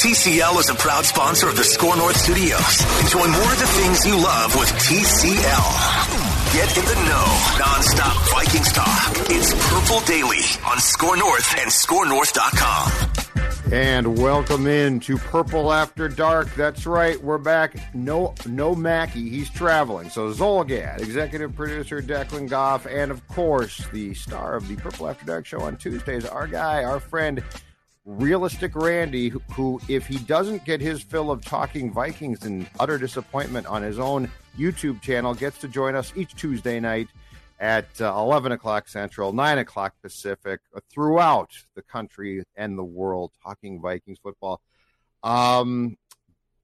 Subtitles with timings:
[0.00, 2.80] TCL is a proud sponsor of the Score North Studios.
[3.02, 6.54] Enjoy more of the things you love with TCL.
[6.54, 7.26] Get in the know,
[7.60, 9.12] nonstop Vikings talk.
[9.28, 12.92] It's Purple Daily on Score North and ScoreNorth.com.
[13.72, 16.48] And welcome in to Purple After Dark.
[16.54, 17.94] That's right, we're back.
[17.94, 20.08] No, no Mackey, he's traveling.
[20.08, 25.26] So Zulgad, executive producer Declan Goff, and of course the star of the Purple After
[25.26, 27.42] Dark show on Tuesdays, our guy, our friend
[28.10, 33.66] realistic Randy, who, if he doesn't get his fill of talking Vikings and utter disappointment
[33.66, 37.08] on his own YouTube channel, gets to join us each Tuesday night
[37.60, 43.32] at uh, 11 o'clock Central, 9 o'clock Pacific, uh, throughout the country and the world,
[43.42, 44.60] talking Vikings football.
[45.22, 45.96] Um,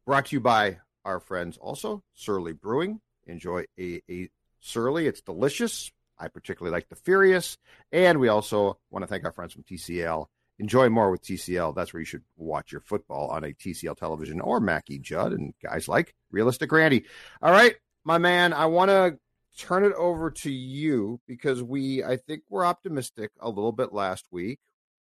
[0.05, 3.01] brought to you by our friends also, Surly Brewing.
[3.27, 4.29] Enjoy a, a
[4.61, 5.93] Surly, it's delicious.
[6.19, 7.59] I particularly like the Furious.
[7.93, 10.27] And we also want to thank our friends from TCL
[10.59, 11.75] enjoy more with TCL.
[11.75, 15.55] That's where you should watch your football on a TCL television or Mackey Judd and
[15.63, 17.05] guys like Realistic Randy.
[17.43, 19.19] All right, my man, I want to
[19.59, 24.27] turn it over to you because we, I think, we're optimistic a little bit last
[24.31, 24.59] week,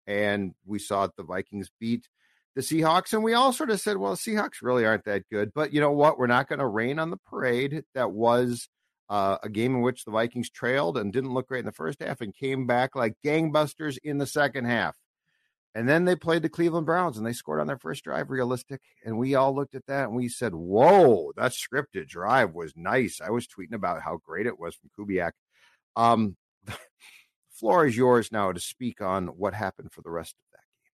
[0.07, 2.07] and we saw the Vikings beat
[2.55, 5.53] the Seahawks, and we all sort of said, well, Seahawks really aren't that good.
[5.53, 6.19] But you know what?
[6.19, 8.69] We're not going to rain on the parade that was.
[9.09, 12.01] Uh, a game in which the Vikings trailed and didn't look great in the first
[12.01, 14.95] half and came back like gangbusters in the second half.
[15.73, 18.81] And then they played the Cleveland Browns and they scored on their first drive, realistic.
[19.05, 23.21] And we all looked at that and we said, Whoa, that scripted drive was nice.
[23.21, 25.31] I was tweeting about how great it was from Kubiak.
[25.95, 26.77] Um, the
[27.53, 30.91] floor is yours now to speak on what happened for the rest of that game.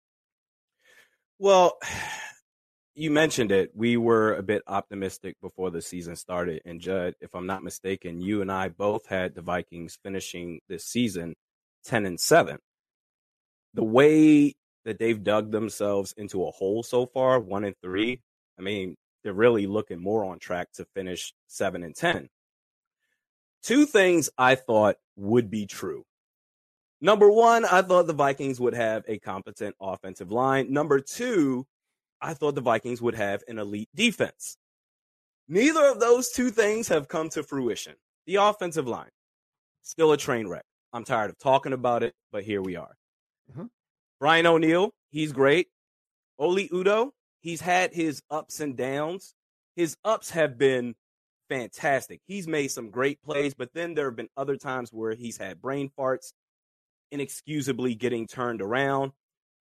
[1.39, 1.79] Well,
[2.93, 3.71] you mentioned it.
[3.73, 6.61] We were a bit optimistic before the season started.
[6.65, 10.85] And Judd, if I'm not mistaken, you and I both had the Vikings finishing this
[10.85, 11.33] season
[11.85, 12.57] 10 and 7.
[13.73, 14.55] The way
[14.87, 18.21] that they've dug themselves into a hole so far, one and three.
[18.57, 22.29] I mean, they're really looking more on track to finish seven and 10.
[23.61, 26.05] Two things I thought would be true.
[27.01, 30.71] Number one, I thought the Vikings would have a competent offensive line.
[30.71, 31.67] Number two,
[32.21, 34.55] I thought the Vikings would have an elite defense.
[35.49, 37.95] Neither of those two things have come to fruition.
[38.25, 39.11] The offensive line,
[39.81, 40.63] still a train wreck.
[40.93, 42.95] I'm tired of talking about it, but here we are.
[43.51, 43.65] Mm-hmm.
[44.19, 45.67] Brian O'Neill, he's great.
[46.39, 47.11] Oli Udoh,
[47.41, 49.33] he's had his ups and downs.
[49.75, 50.95] His ups have been
[51.49, 52.21] fantastic.
[52.25, 55.61] He's made some great plays, but then there have been other times where he's had
[55.61, 56.33] brain farts,
[57.11, 59.11] inexcusably getting turned around.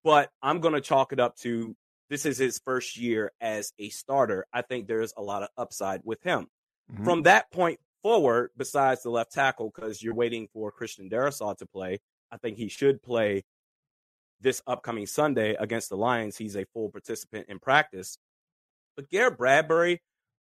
[0.04, 1.76] But I'm going to chalk it up to
[2.08, 4.46] this is his first year as a starter.
[4.52, 6.46] I think there's a lot of upside with him.
[6.92, 7.04] Mm-hmm.
[7.04, 11.66] From that point forward, besides the left tackle, because you're waiting for Christian Darrisaw to
[11.66, 11.98] play,
[12.30, 13.44] I think he should play
[14.40, 16.36] this upcoming Sunday against the Lions.
[16.36, 18.18] He's a full participant in practice.
[18.96, 20.00] But Garrett Bradbury,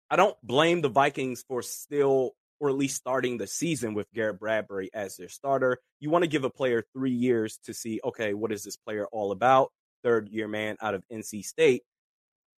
[0.09, 4.39] I don't blame the Vikings for still or at least starting the season with Garrett
[4.39, 5.77] Bradbury as their starter.
[5.99, 9.07] You want to give a player three years to see, okay, what is this player
[9.11, 9.71] all about?
[10.03, 11.83] Third year man out of NC State.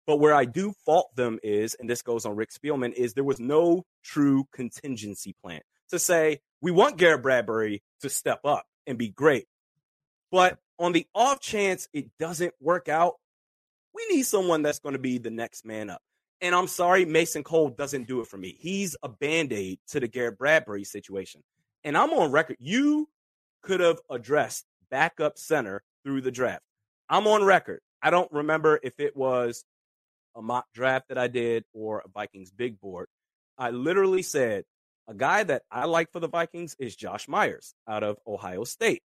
[0.07, 3.25] But where I do fault them is, and this goes on Rick Spielman, is there
[3.25, 5.61] was no true contingency plan
[5.91, 9.47] to say, we want Garrett Bradbury to step up and be great.
[10.33, 13.15] But on the off chance it doesn't work out,
[13.95, 16.03] we need someone that's going to be the next man up.
[16.41, 18.57] And I'm sorry, Mason Cole doesn't do it for me.
[18.59, 21.43] He's a band aid to the Garrett Bradbury situation.
[21.85, 22.57] And I'm on record.
[22.59, 23.09] You
[23.63, 26.63] could have addressed backup center through the draft.
[27.11, 27.81] I'm on record.
[28.03, 29.65] I don't remember if it was
[30.35, 33.09] a mock draft that I did or a Vikings big board.
[33.59, 34.65] I literally said
[35.09, 39.03] a guy that I like for the Vikings is Josh Myers out of Ohio State.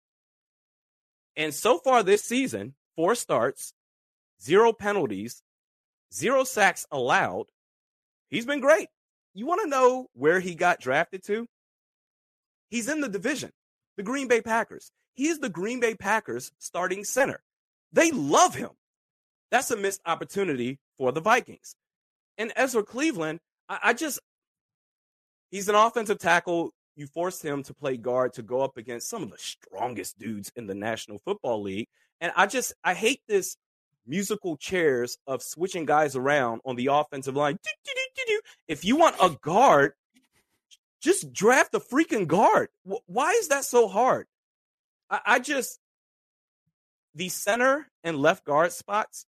[1.36, 3.72] And so far this season, four starts,
[4.42, 5.42] zero penalties,
[6.12, 7.46] zero sacks allowed.
[8.28, 8.88] He's been great.
[9.34, 11.46] You want to know where he got drafted to?
[12.68, 13.50] He's in the division,
[13.96, 14.90] the Green Bay Packers.
[15.14, 17.42] He is the Green Bay Packers starting center.
[17.92, 18.70] They love him.
[19.50, 21.74] That's a missed opportunity for the Vikings.
[22.38, 24.20] And Ezra Cleveland, I, I just,
[25.50, 26.72] he's an offensive tackle.
[27.00, 30.52] You forced him to play guard to go up against some of the strongest dudes
[30.54, 31.88] in the National Football League.
[32.20, 33.56] And I just, I hate this
[34.06, 37.56] musical chairs of switching guys around on the offensive line.
[38.68, 39.94] If you want a guard,
[41.00, 42.68] just draft a freaking guard.
[43.06, 44.26] Why is that so hard?
[45.08, 45.78] I, I just,
[47.14, 49.24] the center and left guard spots,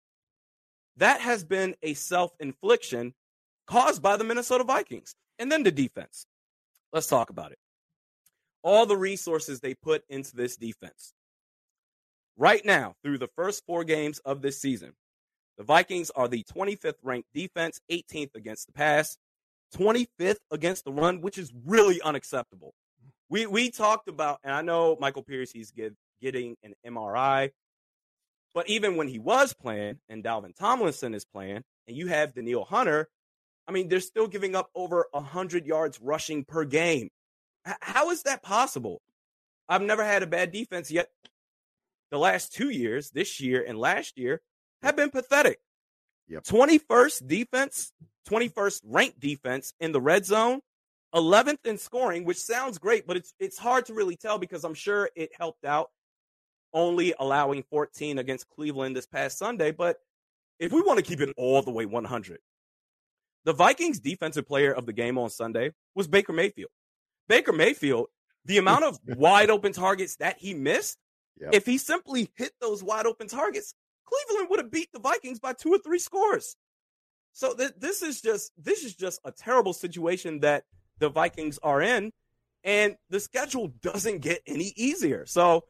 [0.97, 3.13] that has been a self infliction
[3.65, 5.15] caused by the Minnesota Vikings.
[5.39, 6.25] And then the defense.
[6.91, 7.57] Let's talk about it.
[8.63, 11.13] All the resources they put into this defense.
[12.37, 14.93] Right now, through the first four games of this season,
[15.57, 19.17] the Vikings are the 25th ranked defense, 18th against the pass,
[19.75, 22.73] 25th against the run, which is really unacceptable.
[23.29, 27.51] We we talked about, and I know Michael Pierce, he's get, getting an MRI,
[28.53, 32.65] but even when he was playing and Dalvin Tomlinson is playing, and you have Danielle
[32.65, 33.07] Hunter,
[33.67, 37.09] I mean, they're still giving up over 100 yards rushing per game.
[37.63, 39.01] How is that possible?
[39.69, 41.09] I've never had a bad defense yet.
[42.09, 44.41] The last two years, this year and last year,
[44.81, 45.59] have been pathetic.
[46.27, 46.43] Yep.
[46.43, 47.93] 21st defense,
[48.29, 50.59] 21st ranked defense in the red zone,
[51.13, 54.73] 11th in scoring, which sounds great, but it's it's hard to really tell because I'm
[54.73, 55.89] sure it helped out
[56.73, 59.71] only allowing 14 against Cleveland this past Sunday.
[59.71, 59.97] But
[60.59, 62.39] if we want to keep it all the way 100,
[63.43, 66.71] the Vikings defensive player of the game on Sunday was Baker Mayfield.
[67.31, 68.07] Baker Mayfield,
[68.43, 70.97] the amount of wide open targets that he missed,
[71.39, 71.53] yep.
[71.53, 73.73] if he simply hit those wide open targets,
[74.03, 76.57] Cleveland would have beat the Vikings by two or three scores.
[77.31, 80.65] So th- this is just this is just a terrible situation that
[80.99, 82.11] the Vikings are in,
[82.65, 85.25] and the schedule doesn't get any easier.
[85.25, 85.63] So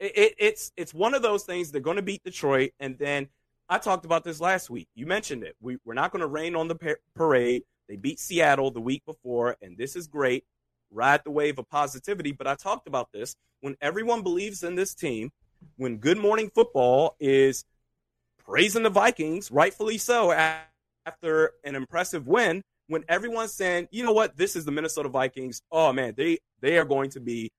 [0.00, 1.70] it, it, it's it's one of those things.
[1.70, 3.28] They're going to beat Detroit, and then
[3.68, 4.88] I talked about this last week.
[4.96, 5.54] You mentioned it.
[5.60, 7.62] We, we're not going to rain on the par- parade.
[7.88, 10.44] They beat Seattle the week before, and this is great.
[10.90, 12.32] Ride the wave of positivity.
[12.32, 15.30] But I talked about this when everyone believes in this team,
[15.76, 17.64] when Good Morning Football is
[18.44, 20.32] praising the Vikings, rightfully so,
[21.06, 22.62] after an impressive win.
[22.86, 25.60] When everyone's saying, you know what, this is the Minnesota Vikings.
[25.70, 27.50] Oh man, they they are going to be,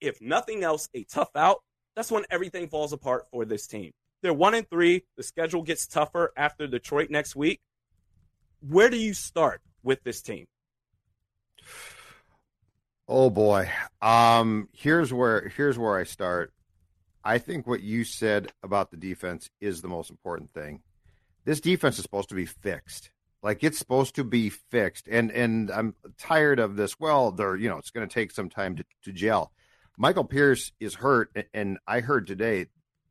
[0.00, 1.62] if nothing else, a tough out
[1.96, 3.90] that's when everything falls apart for this team.
[4.22, 5.04] They're one and three.
[5.16, 7.60] The schedule gets tougher after Detroit next week.
[8.60, 10.46] Where do you start with this team?
[13.08, 13.70] Oh boy.
[14.02, 16.52] Um here's where here's where I start.
[17.24, 20.82] I think what you said about the defense is the most important thing.
[21.44, 23.10] This defense is supposed to be fixed.
[23.42, 25.08] Like it's supposed to be fixed.
[25.08, 26.98] And and I'm tired of this.
[26.98, 29.52] Well, they're you know, it's gonna take some time to, to gel.
[29.98, 32.66] Michael Pierce is hurt, and I heard today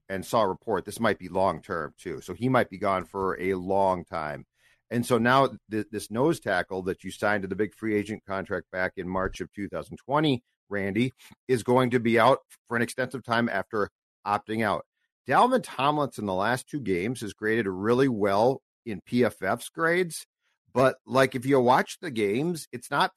[0.08, 2.22] and saw a report this might be long term too.
[2.22, 4.46] So he might be gone for a long time.
[4.92, 8.24] And so now th- this nose tackle that you signed to the big free agent
[8.28, 11.12] contract back in March of 2020, Randy,
[11.48, 13.90] is going to be out for an extensive time after
[14.26, 14.86] opting out.
[15.28, 20.26] Dalvin Tomlinson, the last two games, has graded really well in PFF's grades.
[20.74, 23.12] But like if you watch the games, it's not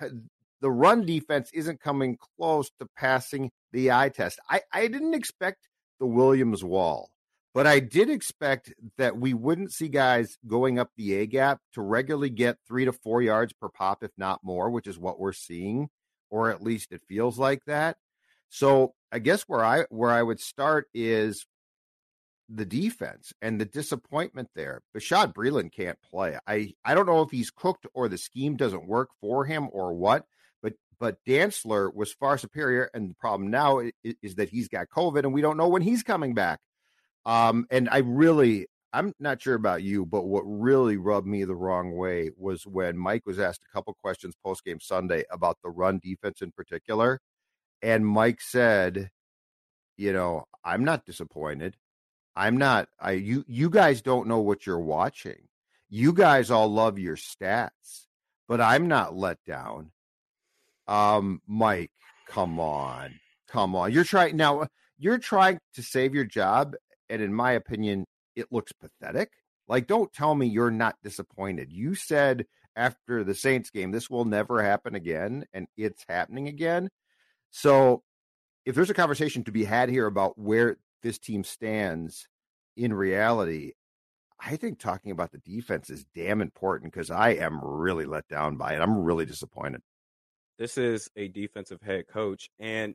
[0.61, 4.39] the run defense isn't coming close to passing the eye test.
[4.49, 5.69] I, I didn't expect
[6.01, 7.11] the Williams wall,
[7.55, 11.83] but I did expect that we wouldn't see guys going up the A gap to
[11.83, 15.33] regularly get three to four yards per pop, if not more, which is what we're
[15.33, 15.88] seeing,
[16.31, 17.97] or at least it feels like that.
[18.49, 21.47] So I guess where I where I would start is
[22.49, 24.81] the defense and the disappointment there.
[24.97, 26.38] Bashad Breeland can't play.
[26.47, 29.93] I, I don't know if he's cooked or the scheme doesn't work for him or
[29.93, 30.25] what,
[31.00, 32.90] but Dantzler was far superior.
[32.95, 35.83] And the problem now is, is, that he's got COVID and we don't know when
[35.83, 36.61] he's coming back.
[37.27, 41.55] Um, and I really, I'm not sure about you, but what really rubbed me the
[41.55, 45.71] wrong way was when Mike was asked a couple questions post game Sunday about the
[45.71, 47.21] run defense in particular.
[47.83, 49.11] And Mike said,
[49.97, 51.77] you know, I'm not disappointed.
[52.35, 55.49] I'm not I you you guys don't know what you're watching.
[55.91, 58.07] You guys all love your stats,
[58.47, 59.91] but I'm not let down.
[60.87, 61.91] Um, Mike,
[62.29, 63.93] come on, come on.
[63.93, 64.69] You're trying now.
[64.99, 66.75] You're trying to save your job,
[67.11, 68.05] and in my opinion,
[68.37, 69.31] it looks pathetic.
[69.67, 71.73] Like, don't tell me you're not disappointed.
[71.73, 76.88] You said after the Saints game, this will never happen again, and it's happening again.
[77.50, 78.03] So,
[78.65, 82.29] if there's a conversation to be had here about where this team stands
[82.77, 83.73] in reality,
[84.41, 88.57] I think talking about the defense is damn important because I am really let down
[88.57, 88.81] by it.
[88.81, 89.81] I'm really disappointed.
[90.59, 92.95] This is a defensive head coach, and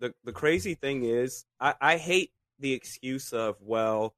[0.00, 4.14] the the crazy thing is, I, I hate the excuse of well,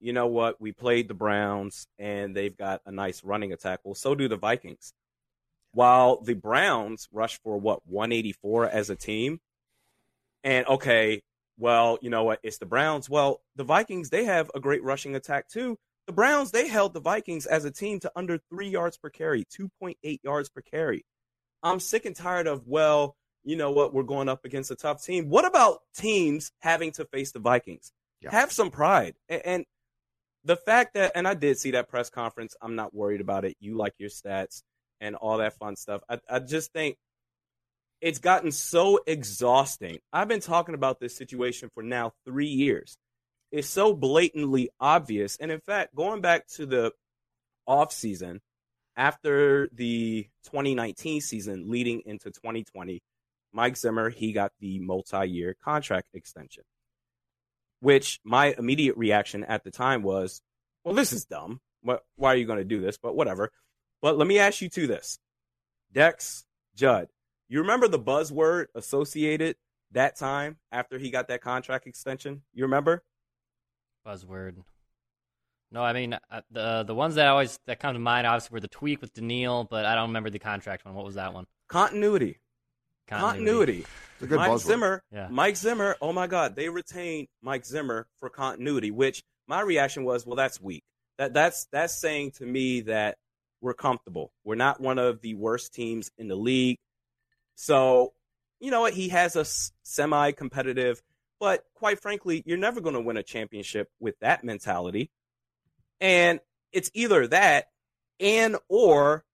[0.00, 3.80] you know what, we played the Browns and they've got a nice running attack.
[3.84, 4.92] Well, so do the Vikings.
[5.72, 9.40] While the Browns rush for what 184 as a team,
[10.42, 11.22] and okay,
[11.58, 12.40] well, you know what?
[12.42, 13.08] It's the Browns.
[13.08, 15.78] Well, the Vikings, they have a great rushing attack too.
[16.06, 19.44] The Browns, they held the Vikings as a team to under three yards per carry,
[19.44, 21.04] 2.8 yards per carry.
[21.62, 23.94] I'm sick and tired of, well, you know what?
[23.94, 25.28] We're going up against a tough team.
[25.28, 27.92] What about teams having to face the Vikings?
[28.20, 28.30] Yeah.
[28.32, 29.14] Have some pride.
[29.28, 29.64] And
[30.44, 33.56] the fact that, and I did see that press conference, I'm not worried about it.
[33.60, 34.62] You like your stats
[35.00, 36.02] and all that fun stuff.
[36.08, 36.96] I, I just think
[38.00, 39.98] it's gotten so exhausting.
[40.12, 42.96] I've been talking about this situation for now three years.
[43.52, 45.36] It's so blatantly obvious.
[45.38, 46.92] And in fact, going back to the
[47.66, 48.40] off season
[48.96, 53.00] after the 2019 season leading into 2020,
[53.52, 56.64] Mike Zimmer, he got the multi year contract extension,
[57.80, 60.40] which my immediate reaction at the time was,
[60.84, 61.60] well, this is dumb.
[61.82, 62.98] What, why are you going to do this?
[62.98, 63.50] But whatever.
[64.02, 65.18] But let me ask you to this
[65.92, 67.08] Dex, Judd,
[67.48, 69.56] you remember the buzzword associated
[69.92, 72.42] that time after he got that contract extension?
[72.54, 73.02] You remember?
[74.06, 74.62] Buzzword.
[75.72, 78.60] No, I mean uh, the the ones that always that come to mind obviously were
[78.60, 80.94] the tweak with Danielle, but I don't remember the contract one.
[80.94, 81.46] What was that one?
[81.68, 82.38] Continuity.
[83.10, 83.84] Continuity.
[84.20, 84.36] continuity.
[84.36, 84.66] Mike buzzword.
[84.66, 85.02] Zimmer.
[85.12, 85.28] Yeah.
[85.30, 85.96] Mike Zimmer.
[86.00, 88.90] Oh my God, they retained Mike Zimmer for continuity.
[88.90, 90.84] Which my reaction was, well, that's weak.
[91.18, 93.16] That that's that's saying to me that
[93.60, 94.32] we're comfortable.
[94.44, 96.78] We're not one of the worst teams in the league.
[97.56, 98.12] So,
[98.58, 98.94] you know what?
[98.94, 99.44] He has a
[99.82, 101.02] semi competitive,
[101.38, 105.10] but quite frankly, you're never going to win a championship with that mentality.
[106.00, 106.40] And
[106.72, 107.66] it's either that
[108.18, 109.24] and or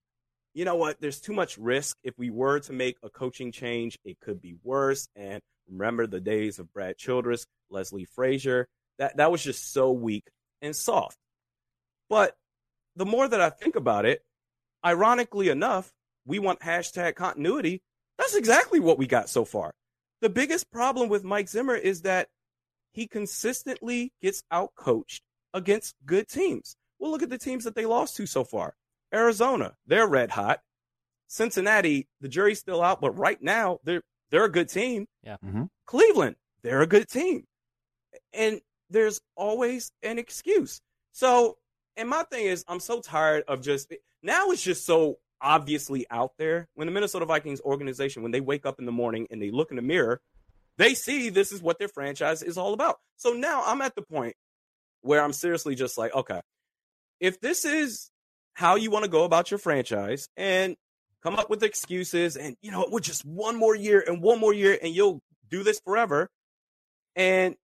[0.57, 1.01] you know what?
[1.01, 1.97] There's too much risk.
[2.03, 5.07] If we were to make a coaching change, it could be worse.
[5.15, 8.67] And remember the days of Brad Childress, Leslie Frazier.
[8.99, 10.25] That that was just so weak
[10.63, 11.19] and soft.
[12.09, 12.35] But
[12.97, 14.23] the more that I think about it,
[14.85, 15.93] ironically enough,
[16.25, 17.83] we want hashtag continuity
[18.19, 19.73] that's exactly what we got so far.
[20.23, 22.29] The biggest problem with Mike Zimmer is that
[22.93, 25.21] he consistently gets outcoached
[25.53, 26.77] against good teams.
[26.99, 28.75] Well, look at the teams that they lost to so far.
[29.17, 30.61] Arizona, they're red hot.
[31.29, 35.07] Cincinnati, the jury's still out, but right now they're they're a good team.
[35.23, 35.37] Yeah.
[35.45, 35.65] Mm-hmm.
[35.87, 37.45] Cleveland, they're a good team.
[38.33, 40.81] And there's always an excuse.
[41.13, 41.57] So,
[41.97, 43.93] and my thing is, I'm so tired of just
[44.23, 46.69] now it's just so obviously out there.
[46.75, 49.71] When the Minnesota Vikings organization, when they wake up in the morning and they look
[49.71, 50.21] in the mirror,
[50.79, 52.99] they see this is what their franchise is all about.
[53.17, 54.37] So now I'm at the point
[55.01, 56.41] where I'm seriously just like, okay,
[57.21, 58.11] if this is
[58.57, 60.77] how you want to go about your franchise and
[61.23, 64.55] come up with excuses and, you know, we're just one more year and one more
[64.55, 65.21] year and you'll
[65.51, 66.31] do this forever.
[67.15, 67.55] And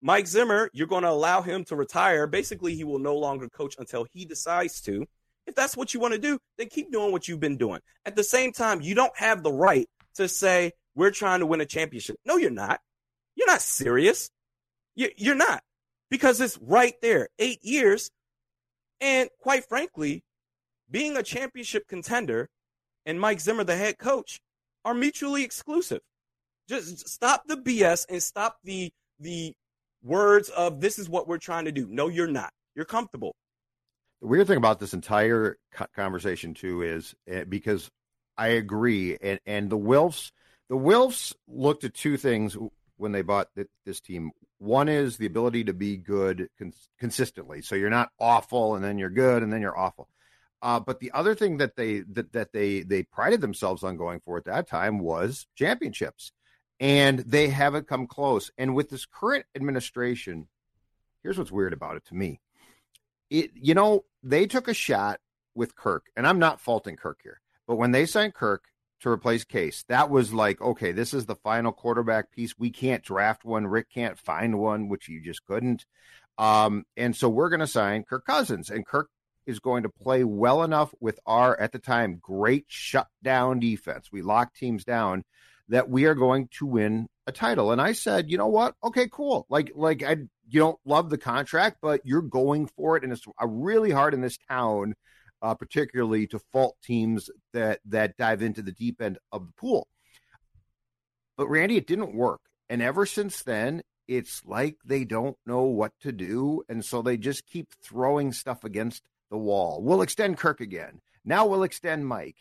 [0.00, 2.28] Mike Zimmer, you're going to allow him to retire.
[2.28, 5.04] Basically, he will no longer coach until he decides to.
[5.48, 7.80] If that's what you want to do, then keep doing what you've been doing.
[8.06, 11.60] At the same time, you don't have the right to say, we're trying to win
[11.60, 12.18] a championship.
[12.24, 12.80] No, you're not.
[13.34, 14.30] You're not serious.
[14.94, 15.64] You're not.
[16.08, 17.30] Because it's right there.
[17.40, 18.12] Eight years.
[19.04, 20.24] And quite frankly,
[20.90, 22.48] being a championship contender
[23.04, 24.40] and Mike Zimmer, the head coach,
[24.82, 26.00] are mutually exclusive.
[26.70, 29.52] Just stop the BS and stop the the
[30.02, 31.86] words of this is what we're trying to do.
[31.90, 32.50] No, you're not.
[32.74, 33.34] You're comfortable.
[34.22, 35.58] The weird thing about this entire
[35.94, 37.90] conversation too is uh, because
[38.38, 40.30] I agree, and and the Wilfs,
[40.70, 42.56] the Wilfs looked at two things
[42.96, 43.48] when they bought
[43.84, 44.30] this team.
[44.64, 48.98] One is the ability to be good cons- consistently, so you're not awful and then
[48.98, 50.08] you're good and then you're awful.
[50.62, 54.20] Uh, but the other thing that they that, that they they prided themselves on going
[54.20, 56.32] for at that time was championships,
[56.80, 58.50] and they haven't come close.
[58.56, 60.48] And with this current administration,
[61.22, 62.40] here's what's weird about it to me
[63.28, 65.20] it, you know, they took a shot
[65.54, 68.64] with Kirk, and I'm not faulting Kirk here, but when they signed Kirk
[69.04, 72.58] to replace Case, that was like, okay, this is the final quarterback piece.
[72.58, 73.66] We can't draft one.
[73.66, 75.86] Rick can't find one, which you just couldn't.
[76.36, 79.08] Um, and so we're going to sign Kirk Cousins, and Kirk
[79.46, 84.08] is going to play well enough with our, at the time, great shutdown defense.
[84.10, 85.22] We lock teams down
[85.68, 87.72] that we are going to win a title.
[87.72, 88.74] And I said, you know what?
[88.82, 89.46] Okay, cool.
[89.48, 90.16] Like, like I,
[90.48, 94.20] you don't love the contract, but you're going for it, and it's really hard in
[94.20, 94.94] this town,
[95.44, 99.86] uh, particularly to fault teams that that dive into the deep end of the pool.
[101.36, 105.92] But Randy, it didn't work, and ever since then, it's like they don't know what
[106.00, 106.62] to do.
[106.68, 109.82] And so they just keep throwing stuff against the wall.
[109.82, 111.00] We'll extend Kirk again.
[111.24, 112.36] Now we'll extend Mike.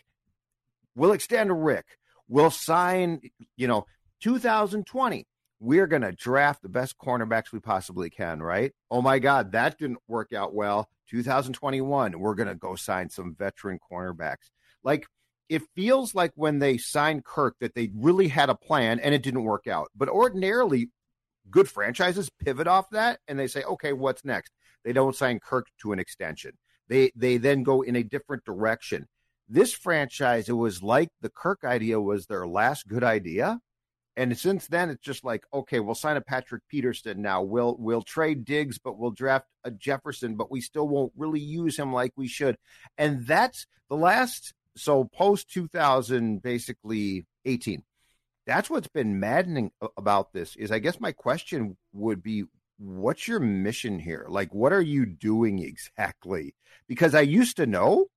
[0.95, 1.85] We'll extend Rick.
[2.27, 3.21] We'll sign,
[3.57, 3.85] you know,
[4.21, 5.25] 2020.
[5.63, 8.73] We're going to draft the best cornerbacks we possibly can, right?
[8.91, 10.89] Oh my God, that didn't work out well.
[11.09, 14.51] 2021, we're going to go sign some veteran cornerbacks.
[14.83, 15.07] Like,
[15.47, 19.23] it feels like when they signed Kirk that they really had a plan and it
[19.23, 19.87] didn't work out.
[19.95, 20.89] But ordinarily,
[21.49, 24.51] good franchises pivot off that and they say, okay, what's next?
[24.83, 26.57] They don't sign Kirk to an extension.
[26.89, 29.07] They they then go in a different direction.
[29.47, 33.59] This franchise, it was like the Kirk idea was their last good idea.
[34.15, 37.41] And since then, it's just like, okay, we'll sign a Patrick Peterson now.
[37.41, 41.77] We'll we'll trade Diggs, but we'll draft a Jefferson, but we still won't really use
[41.77, 42.57] him like we should.
[42.97, 47.83] And that's the last so post 2000 basically 18
[48.45, 52.43] that's what's been maddening about this is i guess my question would be
[52.79, 56.55] what's your mission here like what are you doing exactly
[56.87, 58.07] because i used to know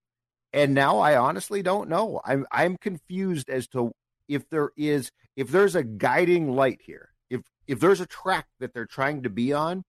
[0.53, 3.93] and now i honestly don't know i'm i'm confused as to
[4.29, 8.73] if there is if there's a guiding light here if if there's a track that
[8.75, 9.85] they're trying to be on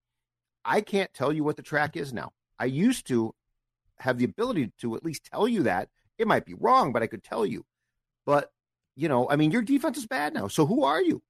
[0.66, 3.34] i can't tell you what the track is now i used to
[4.00, 7.08] have the ability to at least tell you that it might be wrong, but I
[7.08, 7.66] could tell you.
[8.26, 8.52] But,
[8.96, 10.48] you know, I mean, your defense is bad now.
[10.48, 11.22] So who are you?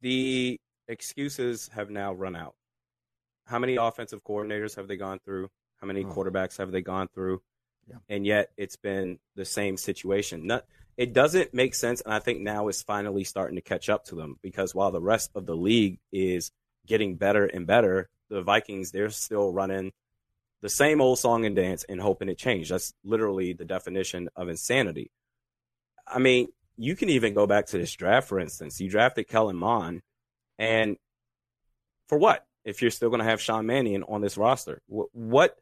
[0.00, 2.54] The excuses have now run out.
[3.46, 5.48] How many offensive coordinators have they gone through?
[5.80, 6.08] How many oh.
[6.08, 7.42] quarterbacks have they gone through?
[7.88, 7.96] Yeah.
[8.08, 10.46] And yet it's been the same situation.
[10.46, 10.64] Not,
[10.98, 12.00] it doesn't make sense.
[12.00, 15.00] And I think now it's finally starting to catch up to them because while the
[15.00, 16.50] rest of the league is
[16.86, 19.92] getting better and better, the Vikings, they're still running
[20.60, 22.72] the same old song and dance and hoping it changed.
[22.72, 25.12] That's literally the definition of insanity.
[26.04, 28.80] I mean, you can even go back to this draft, for instance.
[28.80, 30.02] You drafted Kellen Mond,
[30.58, 30.96] and
[32.08, 32.44] for what?
[32.64, 35.56] If you're still going to have Sean Mannion on this roster, what,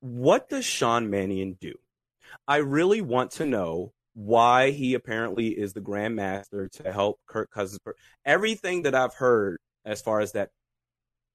[0.00, 1.74] what does Sean Mannion do?
[2.48, 7.80] I really want to know why he apparently is the grandmaster to help Kirk Cousins.
[8.24, 10.50] Everything that I've heard as far as that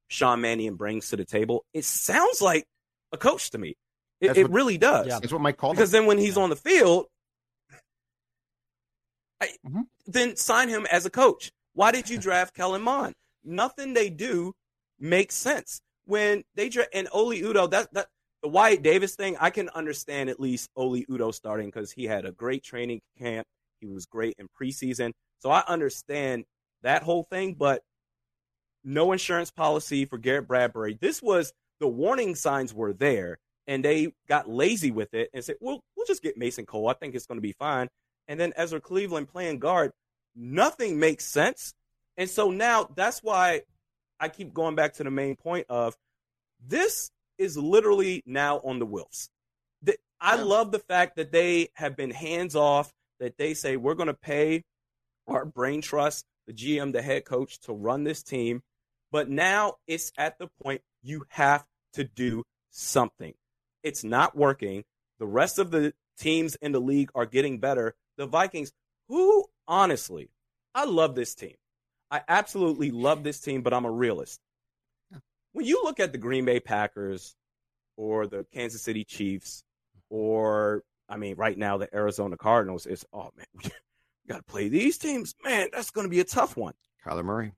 [0.08, 2.66] Sean Mannion brings to the table, it sounds like
[3.12, 3.76] a coach to me.
[4.22, 5.08] It, it really does.
[5.08, 5.20] Yeah.
[5.20, 6.02] That's what Mike called Because him.
[6.02, 6.44] then when he's yeah.
[6.44, 7.06] on the field,
[9.42, 9.82] I, mm-hmm.
[10.08, 11.52] then sign him as a coach.
[11.74, 13.14] Why did you draft Kellen Mond?
[13.44, 14.54] Nothing they do
[15.00, 15.82] makes sense.
[16.06, 18.08] When they draft and Oli Udoh, that that
[18.46, 22.26] the Wyatt Davis thing, I can understand at least Oli Udoh starting because he had
[22.26, 23.48] a great training camp.
[23.82, 26.44] He was great in preseason, so I understand
[26.84, 27.56] that whole thing.
[27.56, 27.82] But
[28.84, 30.96] no insurance policy for Garrett Bradbury.
[31.02, 35.56] This was the warning signs were there, and they got lazy with it and said,
[35.60, 36.88] "Well, we'll just get Mason Cole.
[36.88, 37.88] I think it's going to be fine."
[38.28, 39.92] And then Ezra Cleveland playing guard,
[40.36, 41.74] nothing makes sense.
[42.16, 43.64] And so now that's why
[44.20, 45.96] I keep going back to the main point of
[46.64, 49.30] this is literally now on the Wilfs.
[50.20, 54.08] I love the fact that they have been hands off, that they say we're going
[54.08, 54.64] to pay
[55.28, 58.62] our brain trust, the GM, the head coach, to run this team.
[59.12, 63.34] But now it's at the point you have to do something.
[63.84, 64.84] It's not working.
[65.20, 67.94] The rest of the teams in the league are getting better.
[68.18, 68.72] The Vikings,
[69.08, 70.30] who honestly,
[70.74, 71.56] I love this team.
[72.10, 74.40] I absolutely love this team, but I'm a realist.
[75.56, 77.34] When you look at the Green Bay Packers
[77.96, 79.64] or the Kansas City Chiefs,
[80.10, 83.70] or I mean, right now the Arizona Cardinals, it's oh man, we
[84.28, 85.34] got to play these teams.
[85.46, 86.74] Man, that's going to be a tough one.
[87.06, 87.54] Kyler Murray.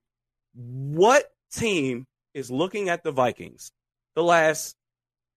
[0.54, 2.06] What team
[2.36, 3.72] is looking at the Vikings
[4.14, 4.76] the last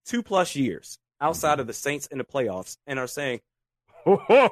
[0.05, 1.61] two plus years outside mm-hmm.
[1.61, 3.39] of the Saints in the playoffs and are saying,
[4.05, 4.49] oh,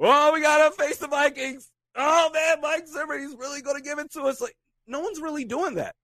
[0.00, 1.70] oh, we got to face the Vikings.
[1.96, 4.40] Oh, man, Mike Zimmer, he's really going to give it to us.
[4.40, 5.94] Like, no one's really doing that.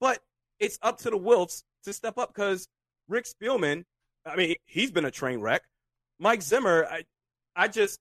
[0.00, 0.18] But
[0.60, 2.68] it's up to the Wilfs to step up because
[3.08, 3.84] Rick Spielman,
[4.24, 5.62] I mean, he's been a train wreck.
[6.18, 7.04] Mike Zimmer, I,
[7.56, 7.98] I just,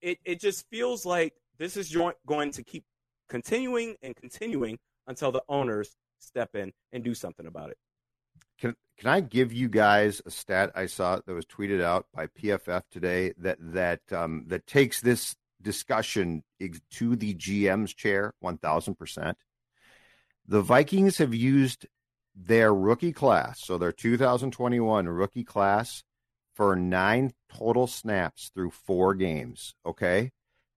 [0.00, 1.94] it, it just feels like this is
[2.26, 2.84] going to keep
[3.28, 7.76] continuing and continuing until the owners step in and do something about it.
[8.58, 12.26] Can can I give you guys a stat I saw that was tweeted out by
[12.26, 16.42] PFF today that that um, that takes this discussion
[16.90, 19.38] to the GM's chair one thousand percent.
[20.50, 21.86] The Vikings have used
[22.34, 26.02] their rookie class, so their 2021 rookie class,
[26.56, 29.76] for nine total snaps through four games.
[29.86, 30.32] Okay,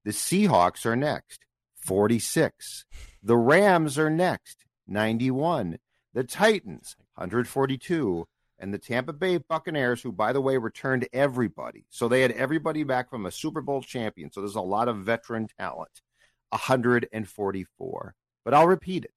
[0.05, 2.85] the Seahawks are next, 46.
[3.23, 5.79] The Rams are next, 91.
[6.13, 8.27] The Titans, 142.
[8.59, 11.85] And the Tampa Bay Buccaneers, who, by the way, returned everybody.
[11.89, 14.31] So they had everybody back from a Super Bowl champion.
[14.31, 16.01] So there's a lot of veteran talent,
[16.49, 18.15] 144.
[18.45, 19.11] but I'll repeat it.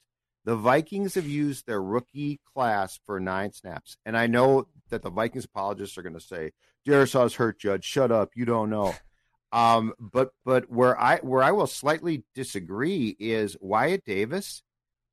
[0.47, 3.97] The Vikings have used their rookie class for nine snaps.
[4.07, 6.53] And I know that the Vikings apologists are going to say,
[6.87, 7.85] Darrisaw's hurt, Judge.
[7.85, 8.31] Shut up.
[8.35, 8.95] You don't know.
[9.53, 14.63] Um, but but where I where I will slightly disagree is Wyatt Davis.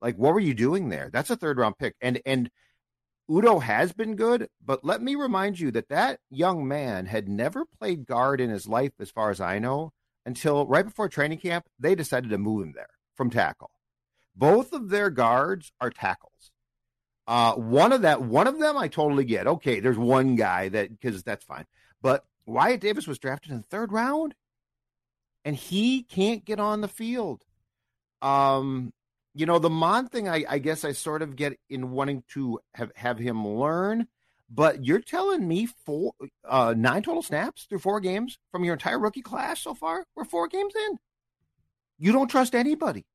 [0.02, 1.12] Like, what were you doing there?
[1.14, 1.96] That's a third round pick.
[2.02, 2.50] And and
[3.30, 7.64] Udoh has been good, but let me remind you that that young man had never
[7.80, 9.94] played guard in his life, as far as I know,
[10.26, 11.68] until right before training camp.
[11.80, 13.70] They decided to move him there from tackle.
[14.36, 16.52] Both of their guards are tackles.
[17.28, 19.48] Uh, one of that, one of them, I totally get.
[19.48, 21.66] Okay, there's one guy that because that's fine,
[22.02, 24.36] but Wyatt Davis was drafted in the third round,
[25.46, 27.44] and he can't get on the field.
[28.22, 28.92] Um,
[29.34, 32.60] you know, the Mond thing, I, I guess I sort of get in wanting to
[32.76, 34.08] have, have him learn.
[34.50, 36.14] But you're telling me four,
[36.48, 40.06] uh, nine total snaps through four games from your entire rookie class so far?
[40.16, 41.00] We're four games in.
[41.98, 43.06] You don't trust anybody.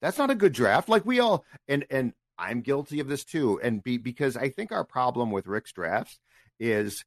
[0.00, 0.88] That's not a good draft.
[0.88, 3.60] Like we all, and and I'm guilty of this too.
[3.62, 6.18] And be, because I think our problem with Rick's drafts
[6.58, 7.04] is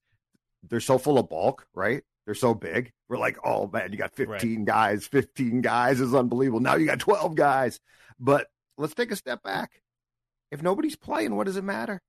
[0.63, 2.03] they're so full of bulk, right?
[2.25, 2.91] They're so big.
[3.09, 4.65] We're like, oh man, you got 15 right.
[4.65, 5.07] guys.
[5.07, 6.61] 15 guys is unbelievable.
[6.61, 7.79] Now you got 12 guys.
[8.19, 9.81] But let's take a step back.
[10.51, 12.01] If nobody's playing, what does it matter?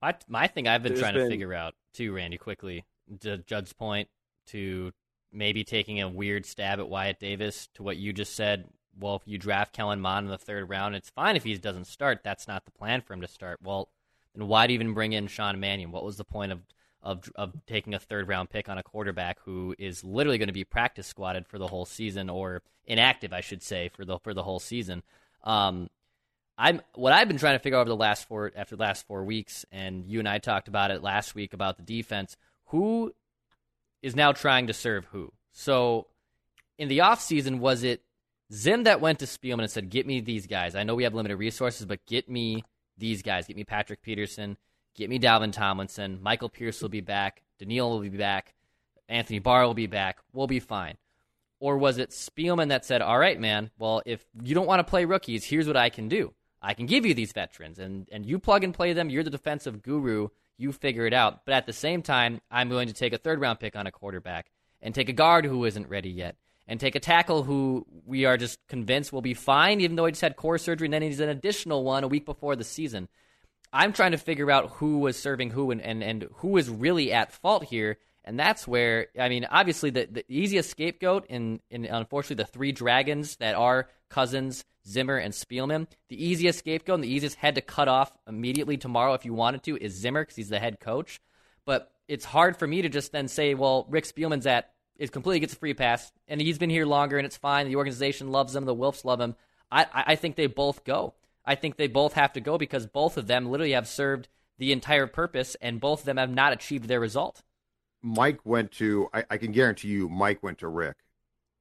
[0.00, 1.24] My my thing I've been There's trying been...
[1.24, 2.86] to figure out too, Randy, quickly
[3.20, 4.08] to Judd's point,
[4.48, 4.92] to
[5.32, 8.68] maybe taking a weird stab at Wyatt Davis to what you just said.
[8.98, 11.86] Well, if you draft Kellen Mond in the third round, it's fine if he doesn't
[11.86, 12.20] start.
[12.22, 13.60] That's not the plan for him to start.
[13.62, 13.88] Well,
[14.34, 15.92] then why do you even bring in Sean Mannion?
[15.92, 16.60] What was the point of
[17.02, 20.52] of of taking a third round pick on a quarterback who is literally going to
[20.52, 24.34] be practice squatted for the whole season or inactive, I should say, for the for
[24.34, 25.02] the whole season.
[25.44, 25.88] Um,
[26.58, 29.06] I'm what I've been trying to figure out over the last four after the last
[29.06, 32.36] four weeks, and you and I talked about it last week about the defense.
[32.66, 33.14] Who
[34.02, 35.32] is now trying to serve who?
[35.52, 36.06] So
[36.78, 38.02] in the offseason, was it
[38.52, 40.74] Zim that went to Spielman and said, "Get me these guys.
[40.74, 42.64] I know we have limited resources, but get me
[42.98, 43.46] these guys.
[43.46, 44.56] Get me Patrick Peterson."
[44.94, 46.18] Get me Dalvin Tomlinson.
[46.20, 47.42] Michael Pierce will be back.
[47.58, 48.54] Danielle will be back.
[49.08, 50.18] Anthony Barr will be back.
[50.32, 50.96] We'll be fine.
[51.58, 54.90] Or was it Spielman that said, all right, man, well, if you don't want to
[54.90, 56.34] play rookies, here's what I can do.
[56.62, 59.08] I can give you these veterans, and, and you plug and play them.
[59.08, 60.28] You're the defensive guru.
[60.60, 61.46] You figure it out.
[61.46, 63.90] But at the same time, I'm going to take a third round pick on a
[63.90, 64.50] quarterback
[64.82, 66.36] and take a guard who isn't ready yet
[66.68, 70.12] and take a tackle who we are just convinced will be fine, even though he
[70.12, 73.08] just had core surgery, and then he's an additional one a week before the season.
[73.72, 77.12] I'm trying to figure out who was serving who and, and, and who was really
[77.12, 77.98] at fault here.
[78.24, 82.72] And that's where, I mean, obviously the, the easiest scapegoat in, in unfortunately the three
[82.72, 87.60] dragons that are Cousins, Zimmer, and Spielman, the easiest scapegoat and the easiest head to
[87.60, 91.20] cut off immediately tomorrow if you wanted to is Zimmer because he's the head coach.
[91.64, 95.40] But it's hard for me to just then say, well, Rick Spielman's at is completely
[95.40, 97.66] gets a free pass, and he's been here longer, and it's fine.
[97.66, 99.34] The organization loves him, the Wilfs love him.
[99.72, 101.14] I, I think they both go.
[101.44, 104.28] I think they both have to go because both of them literally have served
[104.58, 107.42] the entire purpose and both of them have not achieved their result.
[108.02, 110.96] Mike went to, I, I can guarantee you, Mike went to Rick.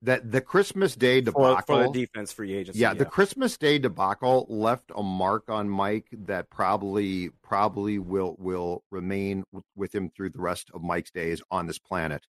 [0.02, 2.80] That the Christmas Day debacle for, for the defense free agency.
[2.80, 8.38] Yeah, yeah, the Christmas Day debacle left a mark on Mike that probably probably will
[8.39, 9.43] will remain
[9.75, 12.25] with him through the rest of Mike's days on this planet.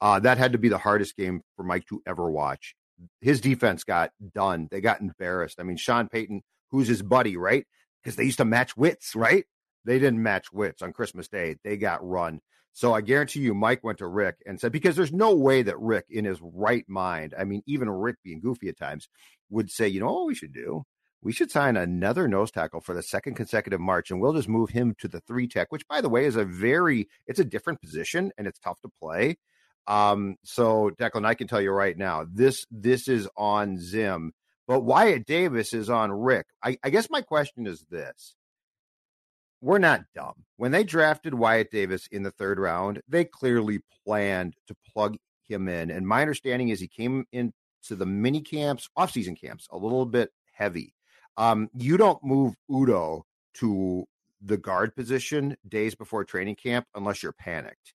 [0.00, 2.74] Uh, that had to be the hardest game for Mike to ever watch.
[3.20, 4.68] His defense got done.
[4.70, 5.60] They got embarrassed.
[5.60, 7.66] I mean, Sean Payton who's his buddy, right?
[8.02, 9.44] Because they used to match wits, right?
[9.84, 11.56] They didn't match wits on Christmas Day.
[11.64, 12.40] They got run.
[12.72, 15.78] So I guarantee you, Mike went to Rick and said, because there's no way that
[15.78, 19.08] Rick, in his right mind, I mean, even Rick being goofy at times,
[19.50, 20.84] would say, you know what we should do?
[21.22, 24.70] We should sign another nose tackle for the second consecutive March, and we'll just move
[24.70, 27.80] him to the three tech, which, by the way, is a very, it's a different
[27.80, 29.36] position and it's tough to play.
[29.86, 34.32] Um, so Declan, I can tell you right now, this this is on Zim
[34.70, 36.46] but Wyatt Davis is on Rick.
[36.62, 38.36] I, I guess my question is this.
[39.60, 40.44] We're not dumb.
[40.56, 45.68] When they drafted Wyatt Davis in the third round, they clearly planned to plug him
[45.68, 45.90] in.
[45.90, 47.52] And my understanding is he came into
[47.90, 50.94] the mini camps, off-season camps, a little bit heavy.
[51.36, 53.22] Um, you don't move Udoh
[53.54, 54.04] to
[54.42, 57.94] the guard position days before training camp unless you're panicked.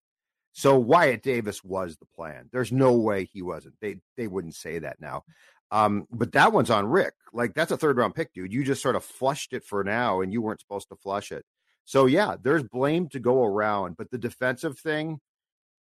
[0.58, 2.48] So Wyatt Davis was the plan.
[2.52, 3.76] There's no way he wasn't.
[3.82, 5.24] They they wouldn't say that now.
[5.72, 7.14] Um, but that one's on Rick.
[7.34, 8.54] Like that's a third round pick, dude.
[8.54, 11.46] You just sort of flushed it for now, and you weren't supposed to flush it.
[11.84, 13.98] So yeah, there's blame to go around.
[13.98, 15.20] But the defensive thing,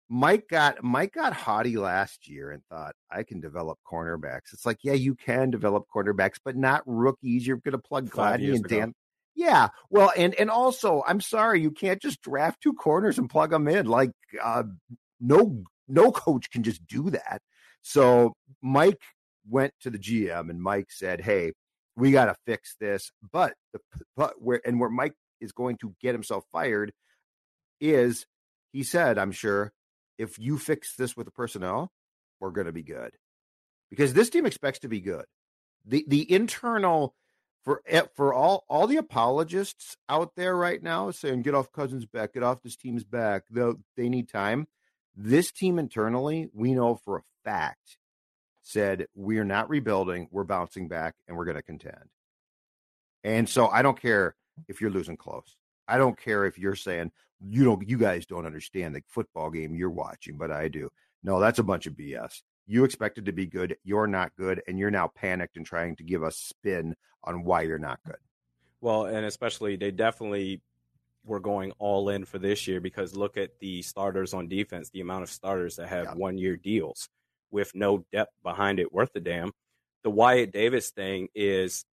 [0.10, 4.54] Mike got Mike got haughty last year and thought I can develop cornerbacks.
[4.54, 7.46] It's like yeah, you can develop cornerbacks, but not rookies.
[7.46, 8.94] You're going to plug Gladney and Dan.
[9.36, 13.52] Yeah, well, and and also, I'm sorry, you can't just draft two corners and plug
[13.52, 13.86] them in.
[13.86, 14.63] Like, uh,
[15.20, 17.41] no, no coach can just do that.
[17.82, 19.02] So Mike
[19.47, 21.54] went to the GM and Mike said, "Hey,
[21.95, 23.80] we got to fix this." But the
[24.15, 26.93] but where and where Mike is going to get himself fired
[27.80, 28.25] is
[28.71, 29.73] he said, "I'm sure
[30.17, 31.91] if you fix this with the personnel,
[32.39, 33.12] we're going to be good."
[33.89, 35.25] Because this team expects to be good.
[35.86, 37.15] The the internal
[37.63, 42.06] for eh, for all all the apologists out there right now saying get off Cousins'
[42.06, 43.43] back, get off this team's back.
[43.49, 44.67] They they need time.
[45.15, 47.97] This team internally, we know for a fact,
[48.63, 52.10] said we're not rebuilding, we're bouncing back, and we're going to contend.
[53.24, 54.36] And so I don't care
[54.67, 55.56] if you're losing close.
[55.88, 59.76] I don't care if you're saying you don't, you guys don't understand the football game
[59.76, 60.89] you're watching, but I do.
[61.24, 62.41] No, that's a bunch of BS.
[62.67, 66.04] You expected to be good, you're not good, and you're now panicked and trying to
[66.04, 68.17] give us spin on why you're not good.
[68.80, 70.62] Well, and especially they definitely
[71.24, 75.02] were going all in for this year because look at the starters on defense, the
[75.02, 76.13] amount of starters that have yeah.
[76.13, 77.10] one year deals
[77.51, 79.51] with no depth behind it worth a damn.
[80.03, 81.85] The Wyatt Davis thing is,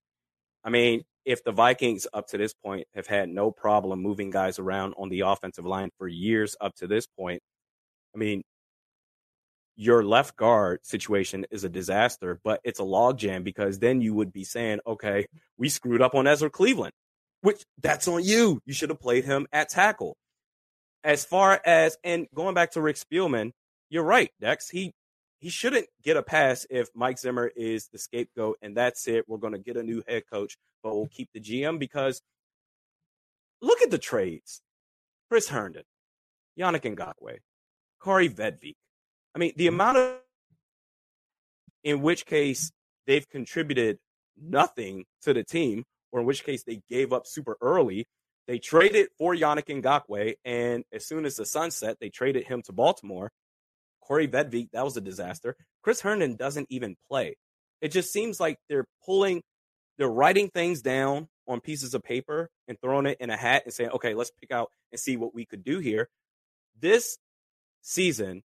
[0.65, 4.59] I mean, if the Vikings up to this point have had no problem moving guys
[4.59, 7.43] around on the offensive line for years up to this point,
[8.15, 8.43] I mean,
[9.77, 14.33] your left guard situation is a disaster, but it's a logjam because then you would
[14.33, 16.93] be saying, okay, we screwed up on Ezra Cleveland,
[17.43, 18.61] which that's on you.
[18.65, 20.17] You should have played him at tackle.
[21.05, 23.53] As far as, and going back to Rick Spielman,
[23.89, 24.69] you're right, Dex.
[24.69, 24.93] He
[25.41, 29.29] he shouldn't get a pass if Mike Zimmer is the scapegoat and that's it.
[29.29, 32.23] We're going to get a new head coach, but we'll keep the GM because
[33.63, 34.63] look at the trades.
[35.29, 35.85] Chris Herndon,
[36.59, 37.39] Yannick Ngakoue,
[38.03, 38.77] Kaare Vedvik.
[39.35, 40.17] I mean, the amount of
[41.85, 42.73] in which case
[43.07, 43.99] they've contributed
[44.41, 48.07] nothing to the team, or in which case they gave up super early.
[48.47, 52.63] They traded for Yannick Ngakoue, and as soon as the sun set, they traded him
[52.63, 53.31] to Baltimore.
[54.09, 55.57] Kaare Vedvik, that was a disaster.
[55.83, 57.37] Chris Herndon doesn't even play.
[57.81, 59.43] It just seems like they're pulling,
[59.99, 63.73] they're writing things down on pieces of paper and throwing it in a hat and
[63.73, 66.09] saying, okay, let's pick out and see what we could do here.
[66.81, 67.19] This
[67.83, 68.43] season,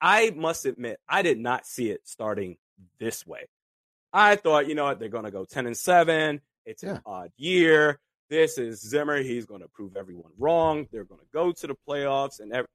[0.00, 2.56] I must admit, I did not see it starting
[2.98, 3.46] this way.
[4.12, 6.40] I thought, you know what, they're going to go 10 and 7.
[6.64, 6.96] It's yeah.
[6.96, 7.98] an odd year.
[8.28, 9.22] This is Zimmer.
[9.22, 10.88] He's going to prove everyone wrong.
[10.90, 12.68] They're going to go to the playoffs and every,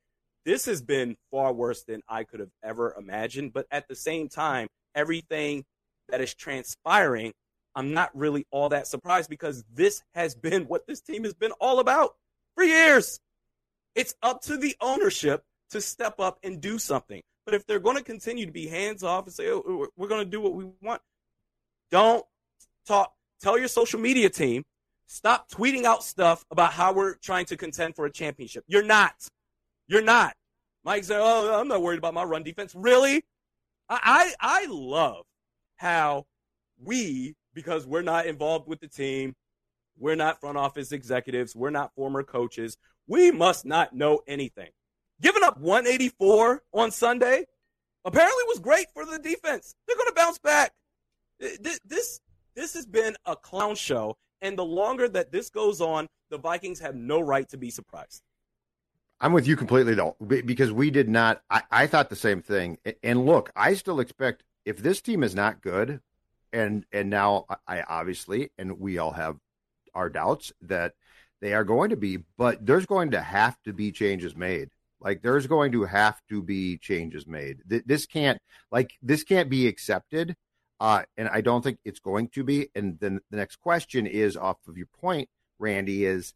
[0.45, 3.53] this has been far worse than I could have ever imagined.
[3.53, 5.65] But at the same time, everything
[6.09, 7.33] that is transpiring,
[7.75, 11.51] I'm not really all that surprised because this has been what this team has been
[11.53, 12.15] all about
[12.55, 13.19] for years.
[13.95, 17.21] It's up to the ownership to step up and do something.
[17.45, 20.23] But if they're going to continue to be hands off and say, oh, we're going
[20.23, 21.01] to do what we want,
[21.89, 22.25] don't
[22.85, 23.13] talk.
[23.41, 24.63] Tell your social media team,
[25.07, 28.63] stop tweeting out stuff about how we're trying to contend for a championship.
[28.67, 29.15] You're not.
[29.91, 30.37] You're not.
[30.85, 33.25] Mike said, "Oh, I'm not worried about my run defense." Really?
[33.89, 35.25] I I, I love
[35.75, 36.27] how
[36.81, 39.35] we, because we're not involved with the team,
[39.99, 44.69] we're not front office executives, we're not former coaches, we must not know anything.
[45.21, 47.43] Giving up 184 on Sunday
[48.05, 49.75] apparently was great for the defense.
[49.85, 50.71] They're going to bounce back.
[51.37, 52.21] This
[52.55, 56.79] this has been a clown show, and the longer that this goes on, the Vikings
[56.79, 58.23] have no right to be surprised.
[59.21, 61.43] I'm with you completely though, because we did not.
[61.49, 62.79] I, I thought the same thing.
[63.03, 66.01] And look, I still expect if this team is not good,
[66.51, 69.37] and and now I obviously, and we all have
[69.93, 70.93] our doubts that
[71.39, 74.69] they are going to be, but there's going to have to be changes made.
[74.99, 77.59] Like there's going to have to be changes made.
[77.67, 78.39] This can't
[78.71, 80.35] like this can't be accepted.
[80.79, 82.69] Uh, and I don't think it's going to be.
[82.73, 85.29] And then the next question is off of your point,
[85.59, 86.33] Randy, is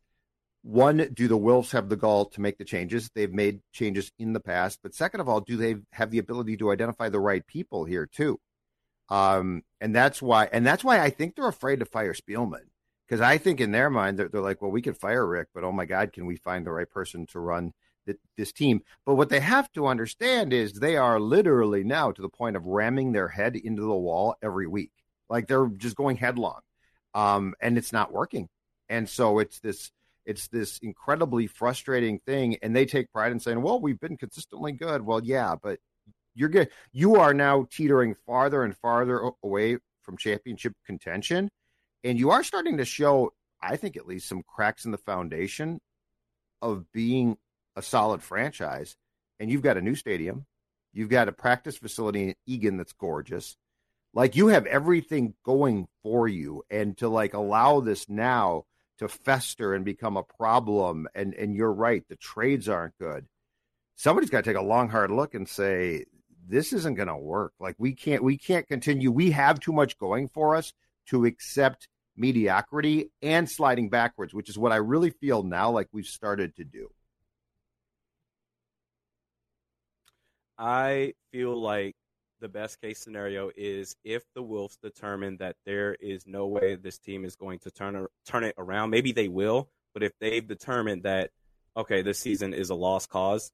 [0.66, 3.12] one, do the Wilfs have the gall to make the changes?
[3.14, 4.80] They've made changes in the past.
[4.82, 8.08] But second of all, do they have the ability to identify the right people here
[8.08, 8.40] too?
[9.10, 12.64] Um, and that's why, and that's why I think they're afraid to fire Spielman
[13.08, 15.64] because I think in their mind they're, they're, like, well, we could fire Rick, but
[15.64, 17.72] oh my God, can we find the right person to run
[18.08, 18.82] th- this team?
[19.06, 22.66] But what they have to understand is they are literally now to the point of
[22.66, 24.94] ramming their head into the wall every week,
[25.30, 26.62] like they're just going headlong,
[27.14, 28.50] um, and it's not working.
[28.90, 29.92] And so it's this
[30.26, 34.72] it's this incredibly frustrating thing, and they take pride in saying, "Well, we've been consistently
[34.72, 35.80] good." Well, yeah, but
[36.34, 36.70] you're good.
[36.92, 41.50] You are now teetering farther and farther away from championship contention,
[42.04, 45.80] and you are starting to show, I think, at least some cracks in the foundation
[46.62, 47.38] of being
[47.76, 48.96] a solid franchise.
[49.40, 50.46] And you've got a new stadium,
[50.94, 53.58] you've got a practice facility in Eagan that's gorgeous.
[54.14, 58.64] Like you have everything going for you, and to like allow this now
[59.00, 61.08] to fester and become a problem.
[61.16, 63.28] And and you're right, the trades aren't good.
[63.96, 66.06] Somebody's got to take a long, hard look and say
[66.48, 67.54] this isn't going to work.
[67.60, 69.12] Like we can't we can't continue.
[69.12, 70.74] We have too much going for us
[71.08, 76.06] to accept mediocrity and sliding backwards, which is what I really feel now like we've
[76.06, 76.90] started to do.
[80.58, 81.96] I feel like
[82.42, 86.98] the best case scenario is if the Wolves determine that there is no way this
[86.98, 88.90] team is going to turn turn it around.
[88.90, 91.32] Maybe they will, but if they've determined that
[91.78, 93.52] okay, this season is a lost cause,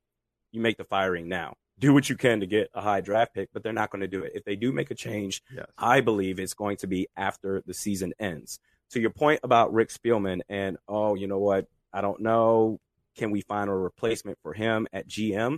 [0.51, 1.55] you make the firing now.
[1.79, 4.07] Do what you can to get a high draft pick, but they're not going to
[4.07, 4.33] do it.
[4.35, 5.65] If they do make a change, yes.
[5.77, 8.59] I believe it's going to be after the season ends.
[8.91, 11.67] To your point about Rick Spielman and oh, you know what?
[11.93, 12.79] I don't know.
[13.15, 15.57] Can we find a replacement for him at GM?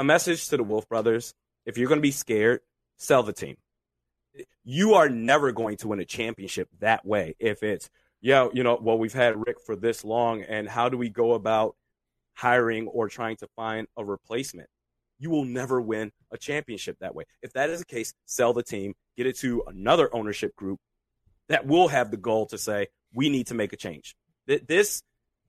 [0.00, 1.34] A message to the Wolf brothers
[1.66, 2.60] if you're going to be scared,
[2.96, 3.56] sell the team.
[4.64, 7.34] You are never going to win a championship that way.
[7.38, 7.90] If it's,
[8.22, 11.34] yeah, you know, well, we've had Rick for this long, and how do we go
[11.34, 11.76] about
[12.32, 14.70] hiring or trying to find a replacement?
[15.18, 17.24] You will never win a championship that way.
[17.42, 20.78] If that is the case, sell the team, get it to another ownership group
[21.50, 24.16] that will have the goal to say, we need to make a change.
[24.46, 25.02] This,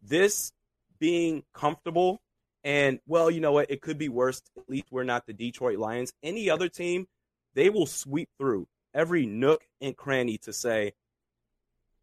[0.03, 0.51] this
[0.99, 2.19] being comfortable
[2.63, 3.71] and well, you know what?
[3.71, 4.41] It could be worse.
[4.57, 6.13] At least we're not the Detroit Lions.
[6.21, 7.07] Any other team,
[7.53, 10.93] they will sweep through every nook and cranny to say,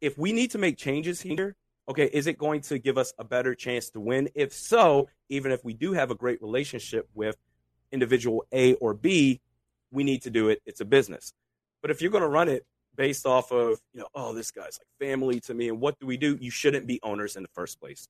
[0.01, 1.57] if we need to make changes here,
[1.89, 4.29] okay, is it going to give us a better chance to win?
[4.35, 7.37] If so, even if we do have a great relationship with
[7.91, 9.41] individual A or B,
[9.91, 10.61] we need to do it.
[10.67, 11.33] It's a business.
[11.83, 14.79] But if you're going to run it based off of, you know, oh, this guy's
[14.79, 16.37] like family to me, and what do we do?
[16.41, 18.09] You shouldn't be owners in the first place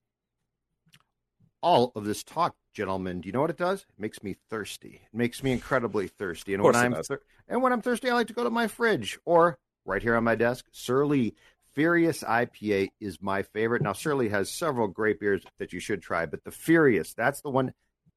[1.61, 3.81] all of this talk, gentlemen, do you know what it does?
[3.81, 5.01] It makes me thirsty.
[5.11, 6.53] It makes me incredibly thirsty.
[6.53, 9.19] And when I'm thir- and when I'm thirsty, I like to go to my fridge
[9.25, 10.65] or right here on my desk.
[10.71, 11.35] Surly
[11.73, 13.81] Furious IPA is my favorite.
[13.81, 17.49] Now, Surly has several great beers that you should try, but the Furious, that's the
[17.49, 17.73] one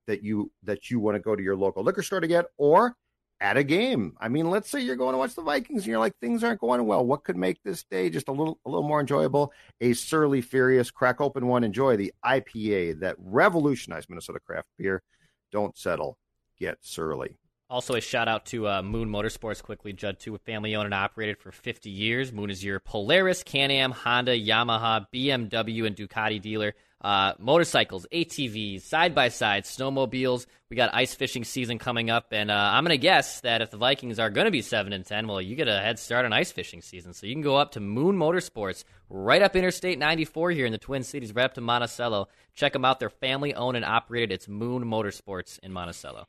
[0.07, 2.97] that you that you want to go to your local liquor store to get, or
[3.43, 4.15] at a game.
[4.21, 6.61] I mean, let's say you're going to watch the Vikings and you're like, things aren't
[6.61, 7.05] going well.
[7.05, 9.53] What could make this day just a little a little more enjoyable?
[9.81, 11.65] A surly, furious, crack open one.
[11.65, 15.03] Enjoy the IPA that revolutionized Minnesota craft beer.
[15.51, 16.17] Don't settle.
[16.59, 17.37] Get surly.
[17.69, 21.39] Also, a shout out to uh, Moon Motorsports quickly, Judd, too, family owned and operated
[21.39, 22.31] for 50 years.
[22.31, 28.83] Moon is your Polaris, Can Am, Honda, Yamaha, BMW, and Ducati dealer uh, motorcycles, ATVs,
[28.83, 30.47] side by side, snowmobiles.
[30.71, 33.71] We got ice fishing season coming up, and uh, I'm going to guess that if
[33.71, 36.25] the Vikings are going to be seven and ten, well, you get a head start
[36.25, 37.13] on ice fishing season.
[37.13, 40.79] So you can go up to Moon Motorsports, right up Interstate 94 here in the
[40.79, 42.29] Twin Cities, right up to Monticello.
[42.55, 44.33] Check them out; they're family owned and operated.
[44.33, 46.27] It's Moon Motorsports in Monticello.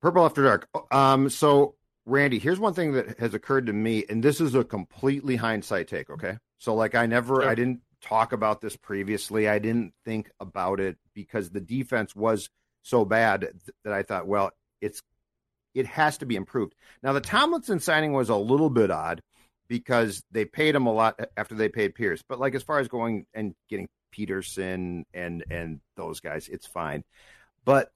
[0.00, 0.68] Purple After Dark.
[0.90, 1.74] Um, so
[2.06, 5.86] Randy, here's one thing that has occurred to me, and this is a completely hindsight
[5.86, 6.08] take.
[6.10, 7.48] Okay, so like I never, sure.
[7.48, 9.48] I didn't talk about this previously.
[9.48, 12.48] I didn't think about it because the defense was
[12.82, 13.48] so bad
[13.84, 15.02] that I thought, well, it's
[15.74, 16.74] it has to be improved.
[17.02, 19.22] Now the Tomlinson signing was a little bit odd
[19.68, 22.22] because they paid him a lot after they paid Pierce.
[22.28, 27.04] But like as far as going and getting Peterson and and those guys, it's fine.
[27.64, 27.92] But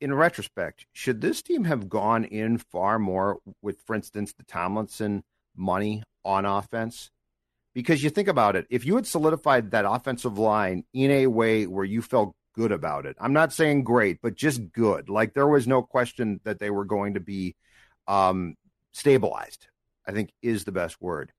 [0.00, 5.22] in retrospect, should this team have gone in far more with, for instance, the Tomlinson
[5.54, 7.10] money on offense?
[7.74, 11.66] Because you think about it, if you had solidified that offensive line in a way
[11.66, 15.08] where you felt good about it, I'm not saying great, but just good.
[15.08, 17.56] Like there was no question that they were going to be
[18.06, 18.56] um,
[18.92, 19.68] stabilized,
[20.06, 21.32] I think is the best word.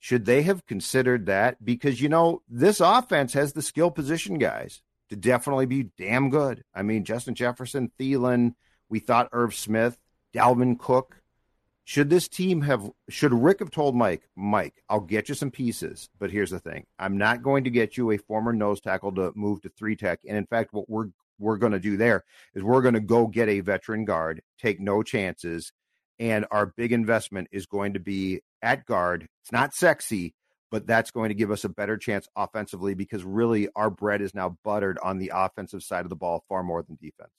[0.00, 1.64] Should they have considered that?
[1.64, 6.62] Because, you know, this offense has the skill position guys to definitely be damn good.
[6.74, 8.54] I mean, Justin Jefferson, Thielen,
[8.88, 9.96] we thought Irv Smith,
[10.34, 11.17] Dalvin Cook.
[11.88, 16.10] Should this team have, should Rick have told Mike, Mike, I'll get you some pieces,
[16.18, 19.32] but here's the thing I'm not going to get you a former nose tackle to
[19.34, 20.20] move to three tech.
[20.28, 21.06] And in fact, what we're,
[21.38, 22.24] we're going to do there
[22.54, 25.72] is we're going to go get a veteran guard, take no chances.
[26.18, 29.26] And our big investment is going to be at guard.
[29.40, 30.34] It's not sexy,
[30.70, 34.34] but that's going to give us a better chance offensively because really our bread is
[34.34, 37.32] now buttered on the offensive side of the ball far more than defense.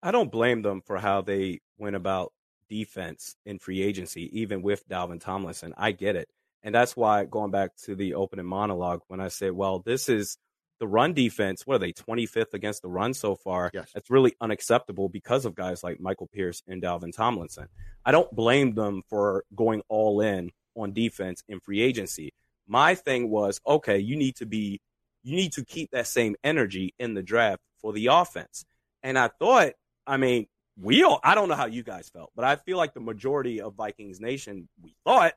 [0.00, 2.32] I don't blame them for how they went about
[2.70, 5.74] defense in free agency, even with Dalvin Tomlinson.
[5.76, 6.30] I get it.
[6.62, 10.38] And that's why going back to the opening monologue, when I said, well, this is
[10.78, 13.70] the run defense, what are they, 25th against the run so far?
[13.74, 13.90] Yes.
[13.92, 17.68] That's really unacceptable because of guys like Michael Pierce and Dalvin Tomlinson.
[18.04, 22.32] I don't blame them for going all in on defense in free agency.
[22.66, 24.80] My thing was, okay, you need to be,
[25.22, 28.64] you need to keep that same energy in the draft for the offense.
[29.02, 29.72] And I thought,
[30.06, 30.46] I mean,
[30.80, 33.60] we all, I don't know how you guys felt, but I feel like the majority
[33.60, 35.34] of Vikings Nation, we thought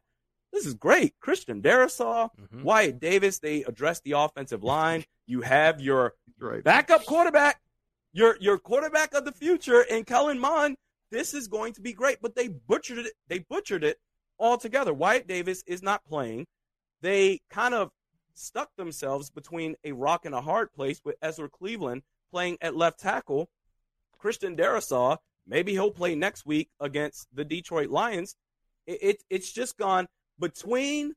[0.52, 1.16] this is great.
[1.20, 2.64] Christian Darrisaw, mm-hmm.
[2.64, 5.04] Wyatt Davis, they addressed the offensive line.
[5.26, 6.64] You have your right.
[6.64, 7.60] backup quarterback.
[8.14, 10.78] your your quarterback of the future and Kellen Mond.
[11.12, 13.14] This is going to be great, but they butchered it.
[13.28, 13.98] They butchered it
[14.40, 14.94] altogether.
[14.94, 16.46] Wyatt Davis is not playing.
[17.02, 17.92] They kind of
[18.36, 23.00] stuck themselves between a rock and a hard place with Ezra Cleveland playing at left
[23.00, 23.50] tackle.
[24.18, 25.18] Christian Darrisaw,
[25.48, 28.36] maybe he'll play next week against the Detroit Lions.
[28.86, 30.08] It, it, it's just gone
[30.40, 31.14] between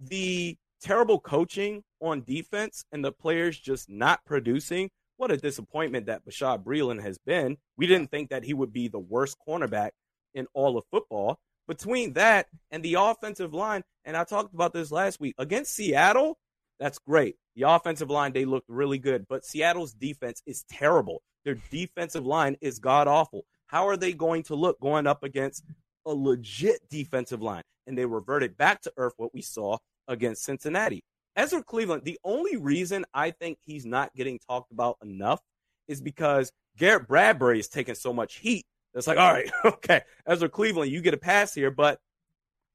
[0.00, 4.90] the terrible coaching on defense and the players just not producing.
[5.16, 7.56] What a disappointment that Bashaud Breeland has been.
[7.76, 9.90] We didn't think that he would be the worst cornerback
[10.34, 11.38] in all of football.
[11.68, 16.38] Between that and the offensive line, and I talked about this last week against Seattle,
[16.80, 17.36] that's great.
[17.54, 21.22] The offensive line, they looked really good, but Seattle's defense is terrible.
[21.44, 23.44] Their defensive line is god awful.
[23.72, 25.64] How are they going to look going up against
[26.04, 27.62] a legit defensive line?
[27.86, 31.02] And they reverted back to earth what we saw against Cincinnati.
[31.34, 35.40] Ezra Cleveland, the only reason I think he's not getting talked about enough
[35.88, 38.66] is because Garrett Bradbury is taking so much heat.
[38.92, 41.98] It's like, all right, okay, Ezra Cleveland, you get a pass here, but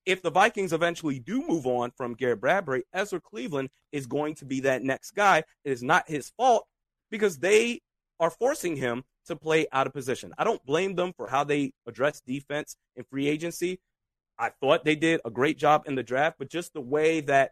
[0.08, 4.46] if the Vikings eventually do move on from Garrett Bradbury, Ezra Cleveland is going to
[4.46, 5.44] be that next guy.
[5.64, 6.66] It is not his fault
[7.12, 7.82] because they
[8.20, 10.34] are forcing him to play out of position.
[10.38, 13.80] I don't blame them for how they address defense in free agency.
[14.40, 17.52] I thought they did a great job in the draft, but just the way that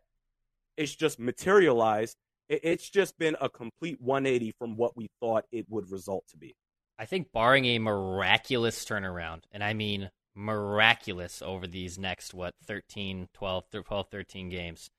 [0.78, 2.16] it's just materialized,
[2.48, 6.56] it's just been a complete 180 from what we thought it would result to be.
[6.98, 13.30] I think, barring a miraculous turnaround, and I mean miraculous over these next what 13
[13.34, 14.90] 12 12 13 games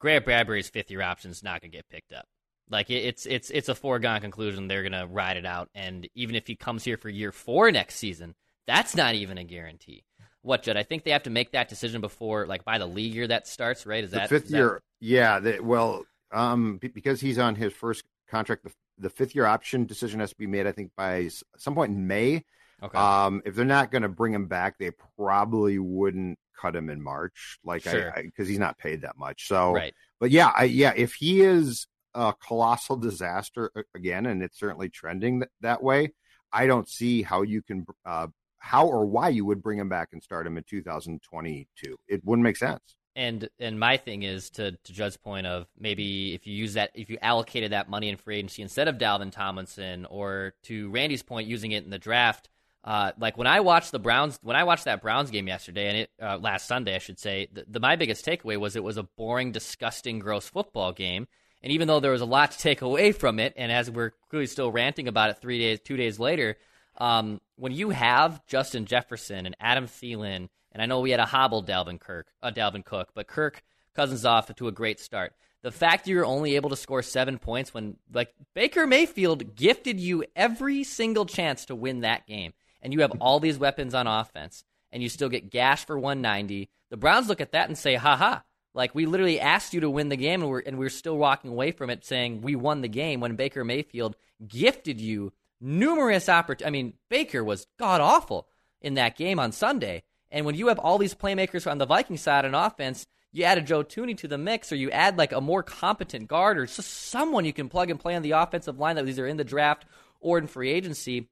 [0.00, 2.24] garrett bradbury's fifth year option is not going to get picked up
[2.70, 6.34] like it's it's it's a foregone conclusion they're going to ride it out and even
[6.34, 8.34] if he comes here for year four next season
[8.66, 10.04] that's not even a guarantee
[10.44, 10.76] what Judd?
[10.76, 13.48] I think they have to make that decision before, like, by the league year that
[13.48, 14.04] starts, right?
[14.04, 14.82] Is the that fifth is year?
[15.00, 15.06] That...
[15.06, 15.40] Yeah.
[15.40, 20.20] The, well, um, because he's on his first contract, the, the fifth year option decision
[20.20, 22.44] has to be made, I think, by some point in May.
[22.82, 22.98] Okay.
[22.98, 27.00] Um, if they're not going to bring him back, they probably wouldn't cut him in
[27.00, 28.12] March, like sure.
[28.14, 29.48] I because he's not paid that much.
[29.48, 29.94] So, right.
[30.20, 35.40] But yeah, I, yeah, if he is a colossal disaster again, and it's certainly trending
[35.40, 36.12] that, that way,
[36.52, 40.10] I don't see how you can, uh, how or why you would bring him back
[40.12, 41.96] and start him in 2022.
[42.08, 42.96] It wouldn't make sense.
[43.16, 46.90] And and my thing is to to Judd's point of maybe if you use that
[46.94, 51.22] if you allocated that money in free agency instead of Dalvin Tomlinson, or to Randy's
[51.22, 52.48] point, using it in the draft
[52.84, 55.98] uh, like when I watched the Browns, when I watched that Browns game yesterday, and
[55.98, 58.98] it uh, last Sunday, I should say, the, the, my biggest takeaway was it was
[58.98, 61.26] a boring, disgusting, gross football game.
[61.64, 64.12] And even though there was a lot to take away from it, and as we're
[64.28, 66.58] clearly still ranting about it three days, two days later,
[66.98, 71.24] um, when you have Justin Jefferson and Adam Thielen, and I know we had a
[71.24, 73.62] hobbled Dalvin Kirk, uh, Dalvin Cook, but Kirk
[73.96, 75.32] Cousins off to a great start.
[75.62, 80.24] The fact you're only able to score seven points when like Baker Mayfield gifted you
[80.36, 82.52] every single chance to win that game
[82.84, 84.62] and you have all these weapons on offense,
[84.92, 88.14] and you still get gashed for 190, the Browns look at that and say, "Ha
[88.14, 88.44] ha!"
[88.74, 91.50] Like we literally asked you to win the game, and we're and we're still walking
[91.50, 94.16] away from it saying we won the game when Baker Mayfield
[94.46, 96.66] gifted you numerous opportunities.
[96.66, 98.48] I mean, Baker was god awful
[98.80, 102.16] in that game on Sunday, and when you have all these playmakers on the Viking
[102.16, 105.32] side on offense, you add a Joe Thuney to the mix, or you add like
[105.32, 108.78] a more competent guard, or just someone you can plug and play on the offensive
[108.78, 109.86] line that either in the draft
[110.20, 111.28] or in free agency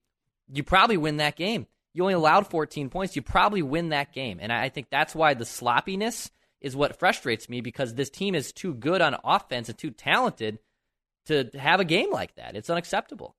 [0.53, 1.67] you probably win that game.
[1.95, 3.17] You only allowed 14 points.
[3.17, 4.39] You probably win that game.
[4.41, 6.31] And I think that's why the sloppiness
[6.63, 10.59] is what frustrates me because this team is too good on offense and too talented
[11.27, 12.57] to have a game like that.
[12.57, 13.37] It's unacceptable.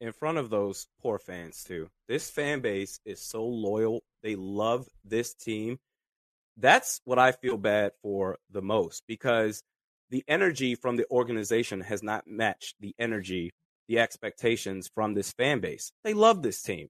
[0.00, 1.88] In front of those poor fans, too.
[2.06, 4.04] This fan base is so loyal.
[4.22, 5.78] They love this team.
[6.56, 9.62] That's what I feel bad for the most because
[10.10, 13.52] the energy from the organization has not matched the energy
[13.88, 15.92] the expectations from this fan base.
[16.04, 16.88] They love this team.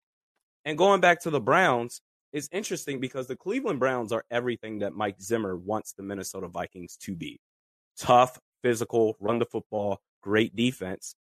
[0.65, 2.01] And going back to the Browns
[2.33, 6.97] is interesting because the Cleveland Browns are everything that Mike Zimmer wants the Minnesota Vikings
[7.03, 7.41] to be.
[7.99, 11.15] Tough, physical, run the football, great defense.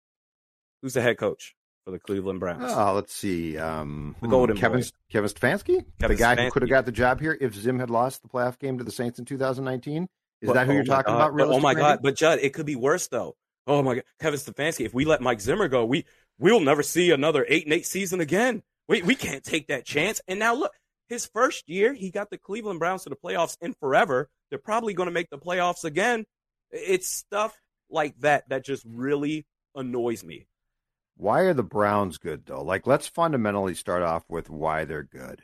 [0.81, 2.63] Who's the head coach for the Cleveland Browns?
[2.75, 3.57] Oh, let's see.
[3.57, 4.87] Um, the Golden Kevin, Boy.
[5.11, 5.85] Kevin Stefanski?
[5.99, 6.43] Kevin the guy Stefanski.
[6.45, 8.83] who could have got the job here if Zim had lost the playoff game to
[8.83, 10.03] the Saints in 2019?
[10.41, 11.31] Is But- that who oh you're talking God.
[11.33, 11.37] about?
[11.37, 11.99] But- oh my God!
[12.03, 13.35] But Judd, it could be worse though.
[13.67, 14.85] Oh my God, Kevin Stefanski.
[14.85, 16.05] If we let Mike Zimmer go, we
[16.37, 18.61] we'll never see another eight and eight season again.
[18.87, 20.21] We we can't take that chance.
[20.27, 20.71] And now look,
[21.07, 24.29] his first year, he got the Cleveland Browns to the playoffs in forever.
[24.49, 26.25] They're probably going to make the playoffs again.
[26.71, 27.55] It's stuff
[27.89, 29.45] like that that just really
[29.75, 30.47] annoys me.
[31.17, 32.63] Why are the Browns good though?
[32.63, 35.41] Like, let's fundamentally start off with why they're good.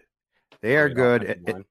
[0.61, 1.21] They are Great good.
[1.23, 1.65] offensive At, line.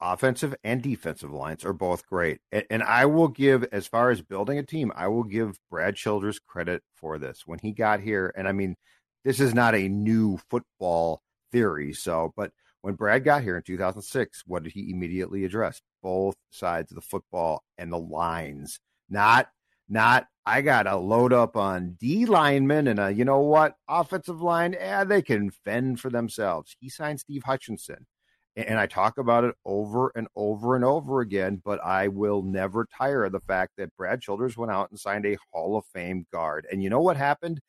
[0.00, 2.40] offensive and defensive lines are both great.
[2.52, 5.96] And, and I will give, as far as building a team, I will give Brad
[5.96, 7.42] Childress credit for this.
[7.46, 8.76] When he got here, and I mean,
[9.24, 11.22] this is not a new football
[11.52, 11.92] theory.
[11.94, 12.52] So, but
[12.82, 15.80] when Brad got here in 2006, what did he immediately address?
[16.02, 18.78] Both sides of the football and the lines.
[19.08, 19.48] Not,
[19.88, 24.42] not, I got to load up on D linemen and a, you know what, offensive
[24.42, 26.76] line, yeah, they can fend for themselves.
[26.80, 28.06] He signed Steve Hutchinson.
[28.54, 32.86] And I talk about it over and over and over again, but I will never
[32.98, 36.26] tire of the fact that Brad Childress went out and signed a Hall of Fame
[36.32, 36.66] guard.
[36.70, 37.60] And you know what happened?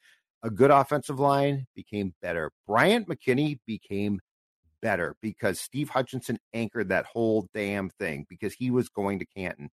[0.41, 2.51] A good offensive line became better.
[2.68, 4.20] Bryant McKinnie became
[4.84, 9.71] better because Steve Hutchinson anchored that whole damn thing because he was going to Canton.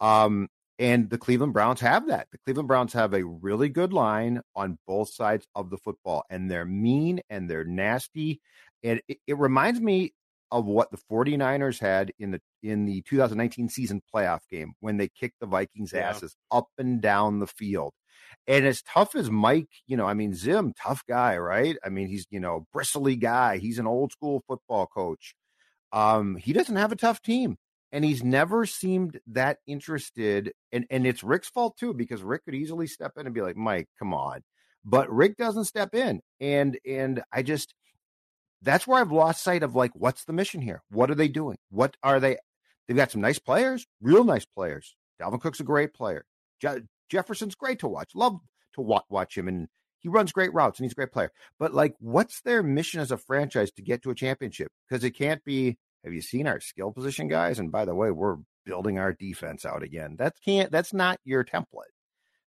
[0.00, 0.48] Um,
[0.78, 2.28] and the Cleveland Browns have that.
[2.30, 6.50] The Cleveland Browns have a really good line on both sides of the football, and
[6.50, 8.40] they're mean and they're nasty.
[8.84, 10.12] And it, it reminds me
[10.50, 15.08] of what the 49ers had in the in the 2019 season playoff game when they
[15.08, 16.10] kicked the Vikings yeah.
[16.10, 17.92] asses up and down the field.
[18.46, 21.76] And as tough as Mike, you know, I mean Zim, tough guy, right?
[21.84, 23.58] I mean, he's, you know, bristly guy.
[23.58, 25.34] He's an old school football coach.
[25.92, 27.56] Um, he doesn't have a tough team.
[27.90, 30.52] And he's never seemed that interested.
[30.72, 33.56] And and it's Rick's fault too, because Rick could easily step in and be like,
[33.56, 34.42] Mike, come on.
[34.84, 36.20] But Rick doesn't step in.
[36.38, 37.74] And and I just
[38.60, 40.82] that's where I've lost sight of like, what's the mission here?
[40.90, 41.56] What are they doing?
[41.70, 42.36] What are they?
[42.86, 44.96] They've got some nice players, real nice players.
[45.20, 46.24] Dalvin Cook's a great player.
[47.08, 48.10] Jefferson's great to watch.
[48.14, 48.38] Love
[48.74, 49.68] to watch, him, and
[50.00, 51.32] he runs great routes and he's a great player.
[51.58, 54.68] But like, what's their mission as a franchise to get to a championship?
[54.88, 55.78] Because it can't be.
[56.04, 57.58] Have you seen our skill position guys?
[57.58, 60.16] And by the way, we're building our defense out again.
[60.18, 60.70] That can't.
[60.70, 61.92] That's not your template.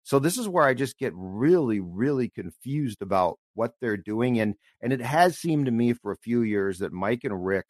[0.03, 4.39] So this is where I just get really, really confused about what they're doing.
[4.39, 7.66] And and it has seemed to me for a few years that Mike and Rick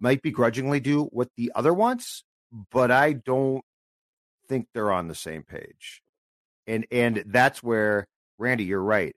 [0.00, 2.24] might begrudgingly do what the other wants,
[2.72, 3.62] but I don't
[4.50, 6.02] think they're on the same page.
[6.66, 8.06] And and that's where
[8.38, 9.14] Randy, you're right.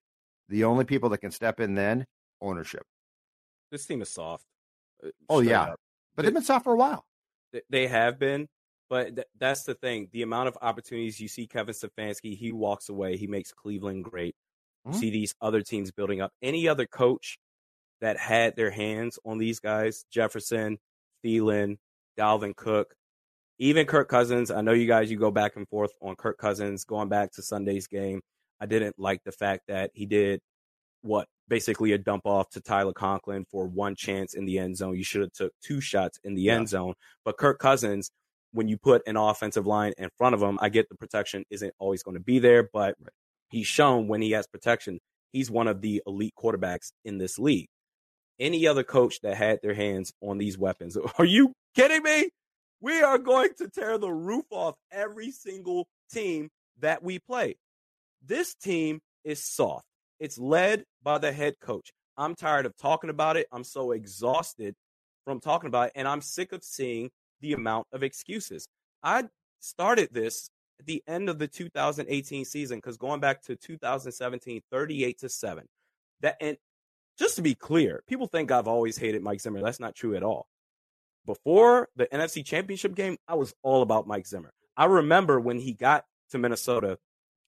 [0.48, 2.06] The only people that can step in then
[2.42, 2.84] ownership.
[3.72, 4.46] This team is soft.
[5.04, 5.80] Uh, oh yeah, up.
[6.16, 7.04] but they, have been soft for a while.
[7.70, 8.48] They have been,
[8.90, 10.10] but th- that's the thing.
[10.12, 13.18] The amount of opportunities you see Kevin Stefanski, he walks away.
[13.18, 14.36] He makes Cleveland great.
[14.88, 14.98] Mm-hmm.
[14.98, 16.32] See these other teams building up.
[16.42, 17.38] Any other coach
[18.02, 20.78] that had their hands on these guys, Jefferson,
[21.24, 21.78] Thielen,
[22.18, 22.94] Dalvin Cook,
[23.64, 24.52] even Kirk Cousins.
[24.52, 27.42] I know you guys, you go back and forth on Kirk Cousins going back to
[27.42, 28.22] Sunday's game.
[28.60, 30.42] I didn't like the fact that he did
[31.02, 34.98] what basically a dump off to Tyler Conklin for one chance in the end zone.
[34.98, 36.56] You should have took two shots in the yeah.
[36.56, 36.94] end zone.
[37.24, 38.12] But Kirk Cousins,
[38.52, 41.74] when you put an offensive line in front of him, I get the protection isn't
[41.80, 42.96] always going to be there, but
[43.50, 45.00] he's shown when he has protection,
[45.32, 47.68] he's one of the elite quarterbacks in this league.
[48.40, 52.30] Any other coach that had their hands on these weapons, are you kidding me?
[52.84, 56.50] We are going to tear the roof off every single team
[56.82, 57.56] that we play.
[58.22, 59.86] This team is soft.
[60.20, 61.94] It's led by the head coach.
[62.18, 63.48] I'm tired of talking about it.
[63.54, 64.76] I'm so exhausted
[65.24, 67.10] from talking about it, and I'm sick of seeing
[67.40, 68.68] the amount of excuses.
[69.02, 69.30] I
[69.62, 75.20] started this at the end of the 2018 season because going back to 2017, 38
[75.20, 75.64] to 7.
[76.20, 76.58] That and
[77.18, 79.62] just to be clear, people think I've always hated Mike Zimmer.
[79.62, 80.48] That's not true at all.
[81.26, 84.52] Before the NFC Championship game, I was all about Mike Zimmer.
[84.76, 86.98] I remember when he got to Minnesota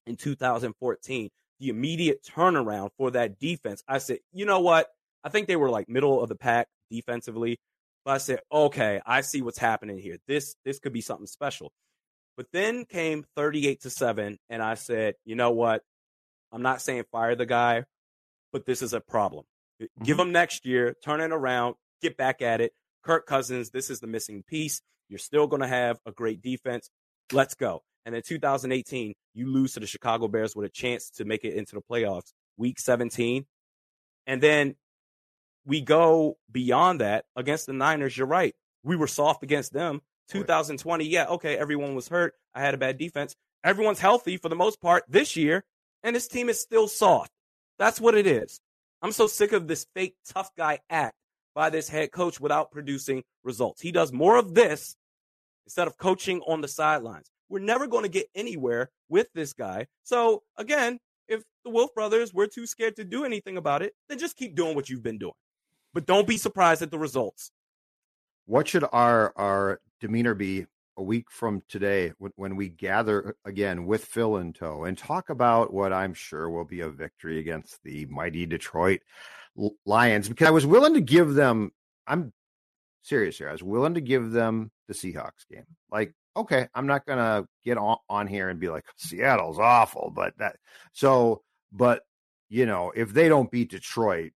[0.06, 3.82] in 2014, the immediate turnaround for that defense.
[3.88, 4.88] I said, you know what?
[5.24, 7.58] I think they were like middle of the pack defensively.
[8.04, 10.18] But I said, okay, I see what's happening here.
[10.28, 11.72] This this could be something special.
[12.36, 15.82] But then came 38 to 7, and I said, you know what?
[16.52, 17.84] I'm not saying fire the guy,
[18.52, 19.44] but this is a problem.
[19.82, 20.04] Mm-hmm.
[20.04, 22.72] Give him next year, turn it around, get back at it.
[23.06, 24.82] Kirk Cousins, this is the missing piece.
[25.08, 26.90] You're still going to have a great defense.
[27.32, 27.84] Let's go.
[28.04, 31.54] And in 2018, you lose to the Chicago Bears with a chance to make it
[31.54, 33.46] into the playoffs, week 17.
[34.26, 34.74] And then
[35.64, 38.16] we go beyond that against the Niners.
[38.16, 38.56] You're right.
[38.82, 40.02] We were soft against them.
[40.30, 42.34] 2020, yeah, okay, everyone was hurt.
[42.56, 43.36] I had a bad defense.
[43.62, 45.64] Everyone's healthy for the most part this year,
[46.02, 47.30] and this team is still soft.
[47.78, 48.60] That's what it is.
[49.00, 51.14] I'm so sick of this fake tough guy act
[51.56, 53.80] by this head coach without producing results.
[53.80, 54.94] He does more of this
[55.64, 57.30] instead of coaching on the sidelines.
[57.48, 59.86] We're never going to get anywhere with this guy.
[60.04, 60.98] So, again,
[61.28, 64.54] if the Wolf brothers were too scared to do anything about it, then just keep
[64.54, 65.32] doing what you've been doing.
[65.94, 67.50] But don't be surprised at the results.
[68.44, 70.66] What should our our demeanor be
[70.98, 75.72] a week from today when we gather again with Phil in tow and talk about
[75.72, 79.00] what I'm sure will be a victory against the mighty Detroit
[79.84, 81.72] Lions because I was willing to give them
[82.06, 82.32] I'm
[83.02, 83.48] serious here.
[83.48, 85.64] I was willing to give them the Seahawks game.
[85.90, 90.36] Like, okay, I'm not to get on, on here and be like Seattle's awful, but
[90.38, 90.56] that
[90.92, 91.42] so
[91.72, 92.02] but
[92.48, 94.32] you know, if they don't beat Detroit,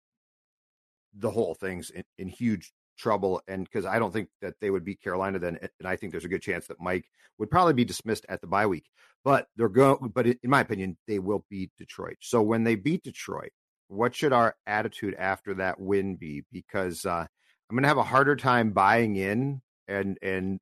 [1.13, 3.41] the whole thing's in, in huge trouble.
[3.47, 6.25] And because I don't think that they would beat Carolina then, and I think there's
[6.25, 7.05] a good chance that Mike
[7.37, 8.85] would probably be dismissed at the bye week.
[9.23, 10.11] But they're going.
[10.13, 12.17] But in my opinion, they will beat Detroit.
[12.21, 13.51] So when they beat Detroit,
[13.91, 16.43] what should our attitude after that win be?
[16.51, 17.25] Because uh,
[17.69, 20.59] I'm going to have a harder time buying in and and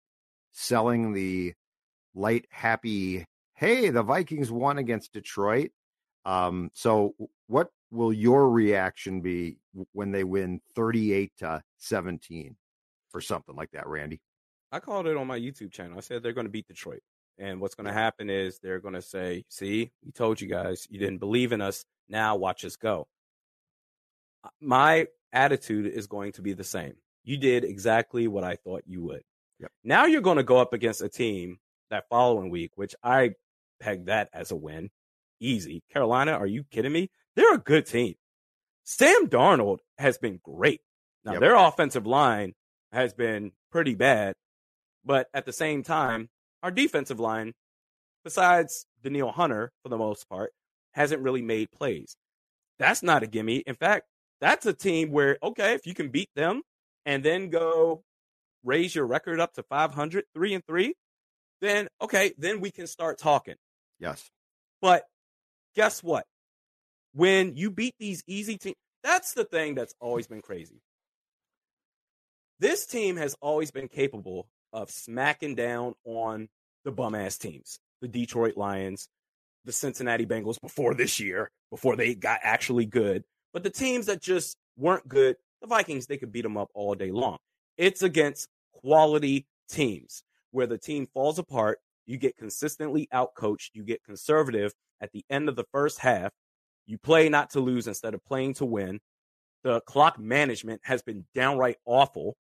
[0.52, 1.54] selling the
[2.16, 3.26] light, happy.
[3.54, 5.72] Hey, the Vikings won against Detroit.
[6.26, 7.14] Um, so
[7.48, 9.58] what will your reaction be
[9.92, 12.56] when they win 38 to 17
[13.14, 14.22] or something like that, Randy?
[14.72, 15.98] I called it on my YouTube channel.
[15.98, 17.02] I said they're going to beat Detroit.
[17.38, 20.88] And what's going to happen is they're going to say, see, we told you guys,
[20.90, 21.86] you didn't believe in us.
[22.10, 23.08] Now watch us go.
[24.62, 26.96] My attitude is going to be the same.
[27.24, 29.24] You did exactly what I thought you would.
[29.60, 29.72] Yep.
[29.84, 31.60] Now you're going to go up against a team
[31.90, 33.32] that following week, which I
[33.80, 34.90] pegged that as a win.
[35.40, 35.84] Easy.
[35.92, 37.10] Carolina, are you kidding me?
[37.36, 38.16] They're a good team.
[38.84, 40.82] Sam Darnold has been great.
[41.24, 41.42] Now, yep.
[41.42, 42.54] their offensive line
[42.92, 44.34] has been pretty bad,
[45.06, 46.30] but at the same time,
[46.64, 47.54] our defensive line,
[48.24, 50.52] besides Danielle Hunter for the most part,
[50.92, 52.16] hasn't really made plays.
[52.80, 53.58] That's not a gimme.
[53.58, 54.08] In fact,
[54.42, 56.62] that's a team where, okay, if you can beat them
[57.06, 58.04] and then go
[58.64, 60.94] raise your record up to 500, three and three,
[61.62, 63.56] then okay, then we can start talking.
[64.00, 64.30] Yes.
[64.82, 65.04] But
[65.76, 66.26] guess what?
[67.14, 70.82] When you beat these easy teams, that's the thing that's always been crazy.
[72.60, 76.50] This team has always been capable of smacking down on
[76.84, 79.08] the bum ass teams, the Detroit Lions,
[79.66, 83.24] the Cincinnati Bengals before this year, before they got actually good.
[83.54, 86.96] But the teams that just weren't good, the Vikings, they could beat them up all
[86.96, 87.38] day long.
[87.78, 91.80] It's against quality teams where the team falls apart.
[92.06, 93.70] You get consistently outcoached.
[93.74, 96.32] You get conservative at the end of the first half.
[96.88, 99.00] You play not to lose instead of playing to win.
[99.64, 102.36] The clock management has been downright awful.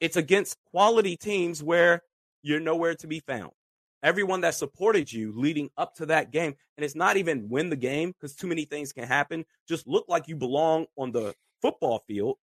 [0.00, 2.02] It's against quality teams where
[2.42, 3.52] you're nowhere to be found.
[4.04, 7.76] Everyone that supported you leading up to that game, and it's not even win the
[7.76, 12.04] game because too many things can happen, just look like you belong on the football
[12.06, 12.36] field.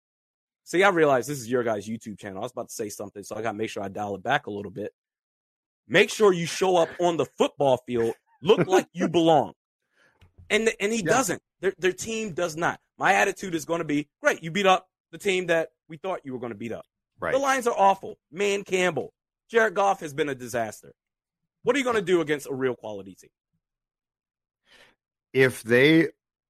[0.64, 2.40] See, I realize this is your guys' YouTube channel.
[2.40, 4.24] I was about to say something, so I got to make sure I dial it
[4.24, 4.92] back a little bit.
[5.88, 9.54] Make sure you show up on the football field, look like you belong.
[10.50, 11.12] And, and he yeah.
[11.12, 11.44] doesn't.
[11.60, 12.80] Their, their team does not.
[12.98, 14.42] My attitude is going to be great.
[14.42, 16.86] You beat up the team that we thought you were going to beat up.
[17.20, 17.34] Right.
[17.34, 18.18] The Lions are awful.
[18.36, 19.14] Dan Campbell.
[19.48, 20.94] Jared Goff has been a disaster.
[21.64, 23.30] What are you going to do against a real quality team?
[25.34, 26.10] If they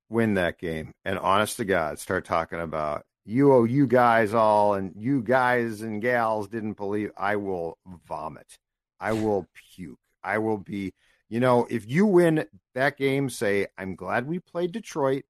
[0.09, 4.74] win that game and honest to God start talking about you owe you guys all
[4.74, 8.57] and you guys and gals didn't believe, I will vomit.
[8.99, 9.99] I will puke.
[10.24, 10.93] I will be,
[11.30, 15.24] you know, if you win that game, say, I'm glad we played Detroit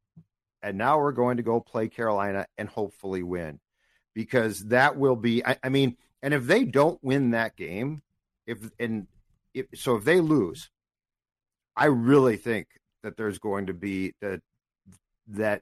[0.62, 3.60] and now we're going to go play Carolina and hopefully win
[4.14, 8.02] because that will be, I, I mean, and if they don't win that game,
[8.46, 9.08] if, and
[9.54, 10.70] if, so if they lose,
[11.76, 12.68] I really think
[13.04, 14.42] that there's going to be that
[15.28, 15.62] that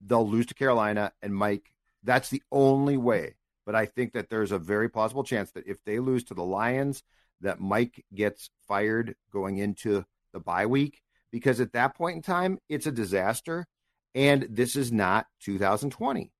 [0.00, 1.72] they'll lose to Carolina and Mike.
[2.02, 3.34] That's the only way.
[3.66, 6.44] But I think that there's a very possible chance that if they lose to the
[6.44, 7.02] Lions,
[7.40, 12.58] that Mike gets fired going into the bye week because at that point in time,
[12.68, 13.66] it's a disaster.
[14.14, 16.32] And this is not 2020.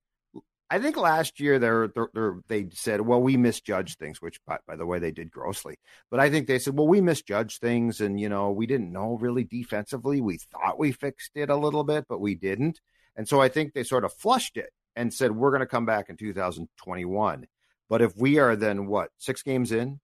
[0.73, 4.59] I think last year they're, they're, they're, they said, well, we misjudged things, which, by,
[4.69, 5.75] by, the way, they did grossly.
[6.13, 9.19] But I think they said, well, we misjudged things, and you know, we didn't know
[9.21, 10.21] really defensively.
[10.21, 12.81] We thought we fixed it a little bit, but we didn't.
[13.17, 15.87] And so I think they sort of flushed it and said, we're going to come
[15.87, 17.47] back in 2021.
[17.89, 19.99] But if we are then what six games in,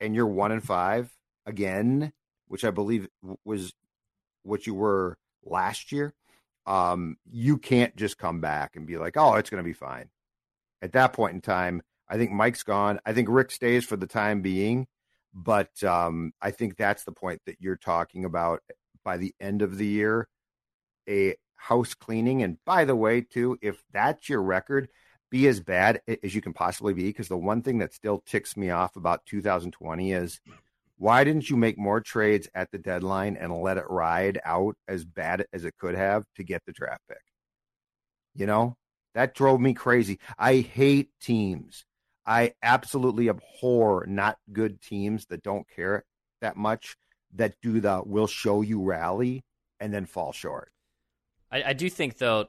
[0.00, 1.10] and you're one and five
[1.46, 2.12] again,
[2.48, 3.08] which I believe
[3.44, 3.72] was
[4.42, 6.14] what you were last year
[6.66, 10.08] um, you can't just come back and be like, oh, it's going to be fine.
[10.82, 13.00] At that point in time, I think Mike's gone.
[13.04, 14.86] I think Rick stays for the time being,
[15.32, 18.60] but um, I think that's the point that you're talking about.
[19.04, 20.26] By the end of the year,
[21.08, 22.42] a house cleaning.
[22.42, 24.88] And by the way, too, if that's your record,
[25.30, 27.04] be as bad as you can possibly be.
[27.04, 30.40] Because the one thing that still ticks me off about 2020 is
[30.98, 35.04] why didn't you make more trades at the deadline and let it ride out as
[35.04, 37.18] bad as it could have to get the draft pick?
[38.34, 38.76] You know,
[39.14, 40.18] that drove me crazy.
[40.38, 41.84] I hate teams.
[42.26, 46.04] I absolutely abhor not good teams that don't care
[46.40, 46.96] that much
[47.34, 49.44] that do the will show you rally
[49.80, 50.70] and then fall short.
[51.50, 52.48] I, I do think though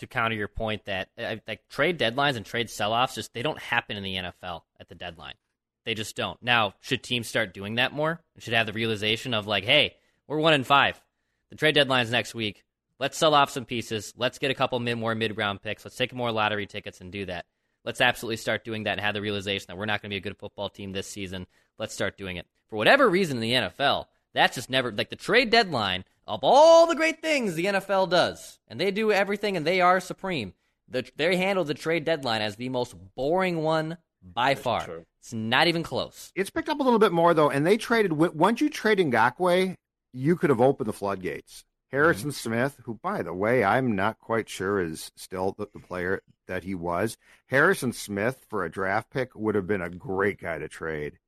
[0.00, 3.58] to counter your point that uh, like trade deadlines and trade sell-offs just they don't
[3.58, 5.34] happen in the NFL at the deadline.
[5.84, 6.42] They just don't.
[6.42, 8.20] Now, should teams start doing that more?
[8.38, 11.00] Should have the realization of like, hey, we're one in five.
[11.50, 12.64] The trade deadline's next week.
[12.98, 14.14] Let's sell off some pieces.
[14.16, 15.84] Let's get a couple mid, more mid round picks.
[15.84, 17.44] Let's take more lottery tickets and do that.
[17.84, 20.18] Let's absolutely start doing that and have the realization that we're not going to be
[20.18, 21.46] a good football team this season.
[21.78, 22.46] Let's start doing it.
[22.70, 26.86] For whatever reason in the NFL, that's just never like the trade deadline of all
[26.86, 30.54] the great things the NFL does, and they do everything and they are supreme.
[30.88, 34.84] The, they handle the trade deadline as the most boring one by far.
[34.84, 35.04] True.
[35.20, 36.32] It's not even close.
[36.34, 38.12] It's picked up a little bit more though, and they traded.
[38.12, 39.74] Once you trade Ngakoue,
[40.12, 41.64] you could have opened the floodgates.
[41.90, 42.48] Harrison mm-hmm.
[42.48, 46.64] Smith, who by the way I'm not quite sure is still the, the player that
[46.64, 47.16] he was.
[47.46, 51.18] Harrison Smith for a draft pick would have been a great guy to trade.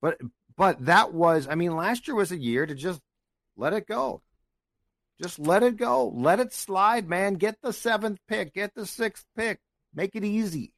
[0.00, 0.18] But
[0.56, 3.00] but that was I mean last year was a year to just
[3.56, 4.22] let it go.
[5.20, 6.08] Just let it go.
[6.08, 7.34] Let it slide, man.
[7.34, 8.54] Get the seventh pick.
[8.54, 9.60] Get the sixth pick.
[9.94, 10.72] Make it easy.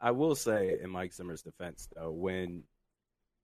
[0.00, 2.64] I will say, in Mike Zimmer's defense, though, when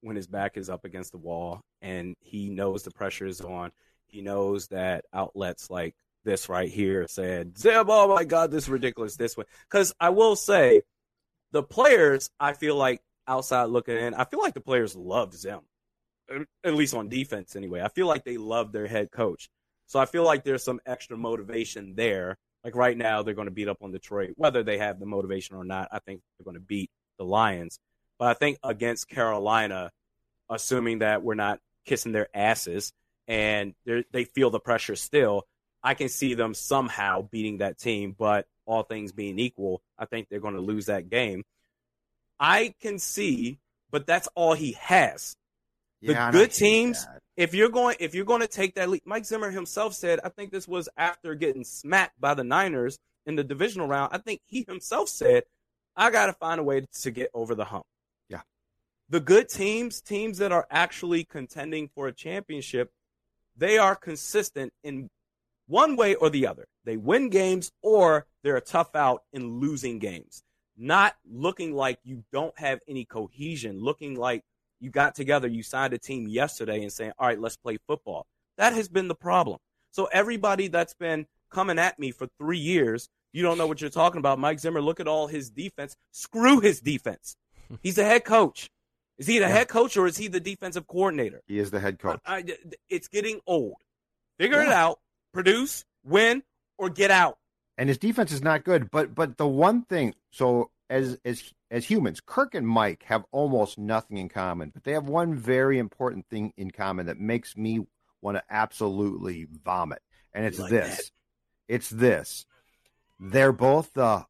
[0.03, 3.73] when his back is up against the wall and he knows the pressure is on,
[4.07, 5.95] he knows that outlets like
[6.25, 10.11] this right here said, "Zim, oh my God, this is ridiculous this way." Because I
[10.11, 10.83] will say,
[11.53, 15.61] the players, I feel like outside looking in, I feel like the players love Zim,
[16.65, 17.81] at least on defense anyway.
[17.81, 19.49] I feel like they love their head coach.
[19.87, 22.39] So I feel like there's some extra motivation there.
[22.67, 25.55] Like right now, they're going to beat up on Detroit, whether they have the motivation
[25.55, 25.87] or not.
[25.93, 27.79] I think they're going to beat the Lions.
[28.19, 29.93] But I think against Carolina,
[30.51, 32.93] assuming that we're not kissing their asses
[33.29, 35.45] and they feel the pressure still,
[35.85, 38.17] I can see them somehow beating that team.
[38.19, 41.45] But all things being equal, I think they're going to lose that game.
[42.41, 43.61] I can see,
[43.93, 45.37] but that's all he has.
[46.03, 47.07] The yeah, good teams
[47.37, 50.29] if you're going if you're going to take that lead, Mike Zimmer himself said, I
[50.31, 54.11] think this was after getting smacked by the Niners in the divisional round.
[54.13, 55.45] I think he himself said,
[55.97, 57.85] I got to find a way to get over the hump.
[58.29, 58.43] Yeah.
[59.09, 62.91] The good teams, teams that are actually contending for a championship,
[63.57, 65.09] they are consistent in
[65.67, 66.67] one way or the other.
[66.85, 70.43] They win games or they're a tough out in losing games.
[70.77, 74.45] Not looking like you don't have any cohesion, looking like
[74.81, 78.27] you got together, you signed a team yesterday and saying, all right, let's play football.
[78.59, 79.59] That has been the problem.
[79.91, 83.91] So everybody that's been coming at me for three years, you don't know what you're
[83.91, 84.39] talking about.
[84.39, 85.97] Mike Zimmer, look at all his defense.
[86.13, 87.37] Screw his defense.
[87.83, 88.71] He's the head coach.
[89.19, 89.53] Is he the yeah.
[89.53, 91.43] head coach or is he the defensive coordinator?
[91.47, 92.21] He is the head coach.
[92.27, 92.45] I, I,
[92.91, 93.77] it's getting old.
[94.39, 94.67] Figure yeah.
[94.67, 95.01] it out.
[95.33, 96.43] Produce, win,
[96.79, 97.39] or get out.
[97.79, 98.91] And his defense is not good.
[98.91, 103.79] But but the one thing, so as as as humans, Kirk and Mike have almost
[103.79, 107.81] nothing in common, but they have one very important thing in common that makes me
[108.23, 110.03] want to absolutely vomit.
[110.33, 110.97] And it's like this.
[110.97, 111.75] That?
[111.75, 112.47] It's this.
[113.19, 114.27] They're both the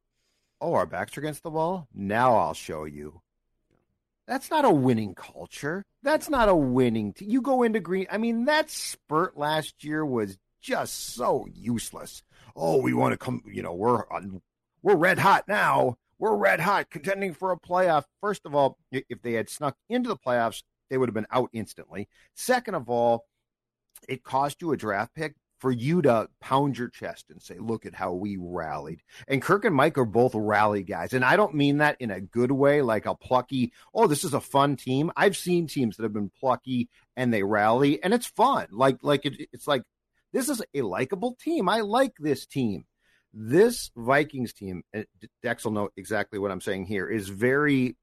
[0.59, 1.87] oh, our backs are against the wall.
[1.93, 3.21] Now I'll show you.
[4.27, 5.85] That's not a winning culture.
[6.03, 7.13] That's not a winning.
[7.13, 8.07] T- you go into green.
[8.11, 12.23] I mean, that spurt last year was just so useless.
[12.55, 13.43] Oh, we want to come.
[13.45, 14.21] You know, we're uh,
[14.81, 18.03] we're red hot now we're red hot, contending for a playoff.
[18.21, 21.49] First of all, if they had snuck into the playoffs, they would have been out
[21.53, 22.07] instantly.
[22.35, 23.25] Second of all,
[24.07, 27.85] it cost you a draft pick for you to pound your chest and say, look
[27.85, 29.01] at how we rallied.
[29.27, 31.13] And Kirk and Mike are both rally guys.
[31.13, 34.35] And I don't mean that in a good way, like a plucky, oh, this is
[34.35, 35.11] a fun team.
[35.15, 38.67] I've seen teams that have been plucky and they rally and it's fun.
[38.71, 39.81] Like, like it, it's like,
[40.31, 41.69] this is a likable team.
[41.69, 42.85] I like this team.
[43.33, 44.83] This Vikings team,
[45.43, 47.95] Dex will know exactly what I'm saying here, is very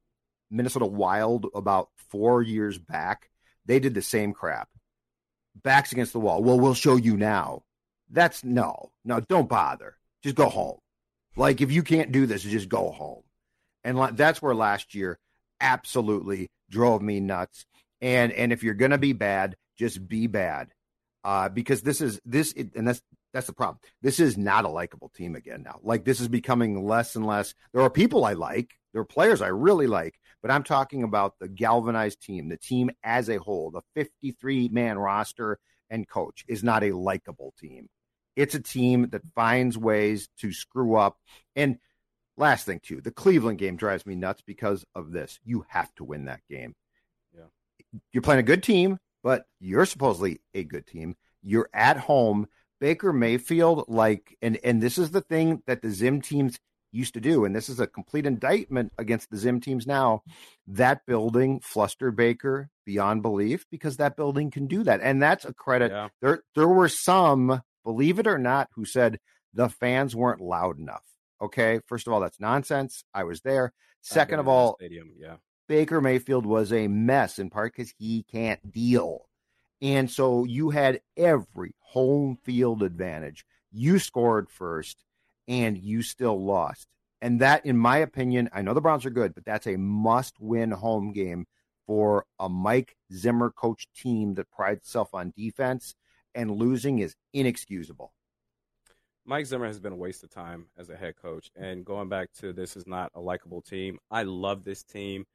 [0.50, 3.30] Minnesota Wild about four years back.
[3.66, 4.68] They did the same crap.
[5.62, 6.42] Backs against the wall.
[6.42, 7.62] Well, we'll show you now.
[8.10, 9.96] That's no, no, don't bother.
[10.22, 10.78] Just go home.
[11.36, 13.22] Like if you can't do this, just go home.
[13.82, 15.18] And that's where last year
[15.60, 17.66] absolutely drove me nuts.
[18.00, 20.68] And and if you're gonna be bad, just be bad.
[21.24, 23.00] Uh, because this is this, and that's
[23.35, 23.78] that's the problem.
[24.01, 25.80] This is not a likable team again now.
[25.82, 27.53] Like this is becoming less and less.
[27.72, 28.70] There are people I like.
[28.93, 32.93] There are players I really like, but I'm talking about the galvanized team, the team
[33.03, 33.72] as a whole.
[33.72, 35.59] The 53 man roster
[35.91, 37.89] and coach is not a likable team.
[38.37, 41.18] It's a team that finds ways to screw up.
[41.57, 41.78] And
[42.37, 45.41] last thing too, the Cleveland game drives me nuts because of this.
[45.45, 46.76] You have to win that game.
[47.37, 47.47] Yeah.
[48.12, 51.16] You're playing a good team, but you're supposedly a good team.
[51.43, 52.47] You're at home
[52.80, 56.58] Baker Mayfield, like, and and this is the thing that the Zim teams
[56.92, 60.22] used to do, and this is a complete indictment against the Zim teams now.
[60.66, 65.52] That building flustered Baker beyond belief because that building can do that, and that's a
[65.52, 65.90] credit.
[65.90, 66.08] Yeah.
[66.22, 69.18] There, there were some, believe it or not, who said
[69.52, 71.04] the fans weren't loud enough.
[71.42, 73.04] Okay, first of all, that's nonsense.
[73.12, 73.72] I was there.
[74.00, 75.36] Second of all, stadium, yeah.
[75.68, 79.26] Baker Mayfield was a mess in part because he can't deal.
[79.85, 83.45] And so you had every home field advantage.
[83.70, 85.05] You scored first,
[85.47, 86.89] and you still lost.
[87.20, 90.70] And that, in my opinion, I know the Browns are good, but that's a must-win
[90.70, 91.47] home game
[91.87, 95.95] for a Mike Zimmer coach team that prides itself on defense.
[96.35, 98.14] And losing is inexcusable.
[99.26, 101.51] Mike Zimmer has been a waste of time as a head coach.
[101.57, 103.99] And going back to this is not a likable team.
[104.11, 105.26] I love this team.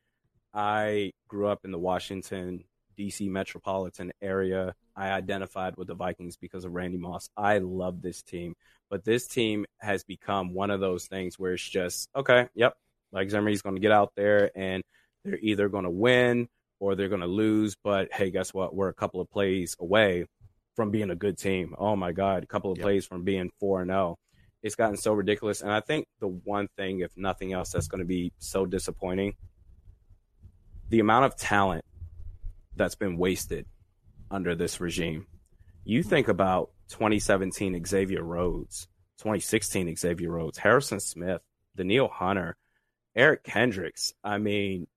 [0.56, 2.64] I grew up in the Washington,
[3.00, 3.30] D.C.
[3.30, 4.76] metropolitan area.
[4.93, 7.30] I identified with the Vikings because of Randy Moss.
[7.38, 8.56] I love this team.
[8.89, 12.76] But this team has become one of those things where it's just, okay, yep,
[13.30, 14.84] Zimmer, he's going to get out there and
[15.24, 16.50] they're either going to win
[16.82, 17.78] or they're going to lose.
[17.82, 18.76] But hey, guess what?
[18.76, 20.26] We're a couple of plays away
[20.76, 21.76] from being a good team.
[21.78, 22.84] Oh my God, a couple of yep.
[22.84, 24.18] plays from being 4 and 0.
[24.62, 25.62] It's gotten so ridiculous.
[25.62, 29.36] And I think the one thing, if nothing else, that's going to be so disappointing
[30.89, 31.86] the amount of talent
[32.80, 33.67] that's been wasted
[34.32, 35.27] under this regime.
[35.84, 38.88] You think about 2017 Xavier Rhodes,
[39.19, 41.41] 2016 Xavier Rhodes, Harrison Smith,
[41.75, 42.57] Danielle Hunter,
[43.15, 44.13] Eric Kendricks.
[44.23, 44.88] I mean,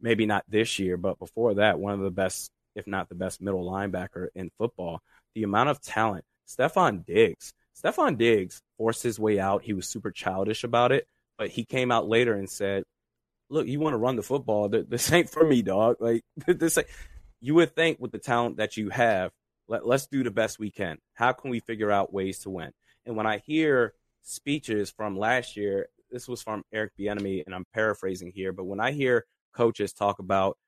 [0.00, 3.40] maybe not this year, but before that, one of the best, if not the best
[3.40, 5.00] middle linebacker in football
[5.34, 6.24] the amount of talent.
[6.46, 7.52] Stefon Diggs.
[7.80, 9.62] Stefon Diggs forced his way out.
[9.62, 11.06] He was super childish about it,
[11.38, 12.84] but he came out later and said,
[13.48, 14.68] "Look, you want to run the football?
[14.68, 15.96] This ain't for me, dog.
[16.00, 16.88] Like this, ain't.
[17.40, 19.32] You would think with the talent that you have,
[19.68, 20.98] let, let's do the best we can.
[21.14, 22.72] How can we figure out ways to win?"
[23.06, 27.64] And when I hear speeches from last year, this was from Eric Bieniemy, and I'm
[27.72, 29.24] paraphrasing here, but when I hear
[29.54, 30.58] coaches talk about,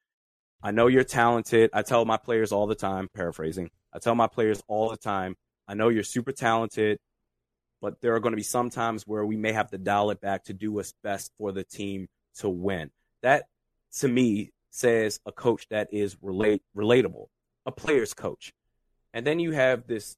[0.63, 1.71] I know you're talented.
[1.73, 5.37] I tell my players all the time, paraphrasing, I tell my players all the time,
[5.69, 6.99] I know you're super talented,
[7.81, 10.21] but there are going to be some times where we may have to dial it
[10.21, 12.91] back to do what's best for the team to win.
[13.23, 13.45] That
[13.99, 17.27] to me says a coach that is relate relatable,
[17.67, 18.53] a player's coach.
[19.13, 20.17] And then you have this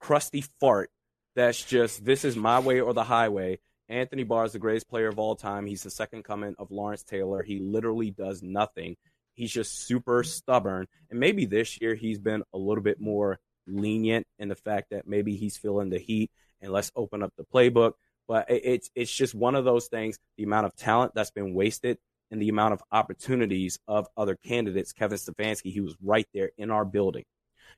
[0.00, 0.90] crusty fart
[1.36, 3.60] that's just this is my way or the highway.
[3.88, 5.66] Anthony Barr is the greatest player of all time.
[5.66, 7.42] He's the second coming of Lawrence Taylor.
[7.42, 8.96] He literally does nothing.
[9.34, 10.86] He's just super stubborn.
[11.10, 15.06] And maybe this year he's been a little bit more lenient in the fact that
[15.06, 16.30] maybe he's feeling the heat
[16.60, 17.92] and let's open up the playbook.
[18.26, 20.18] But it's it's just one of those things.
[20.38, 21.98] The amount of talent that's been wasted
[22.30, 24.92] and the amount of opportunities of other candidates.
[24.92, 27.24] Kevin Stefanski, he was right there in our building.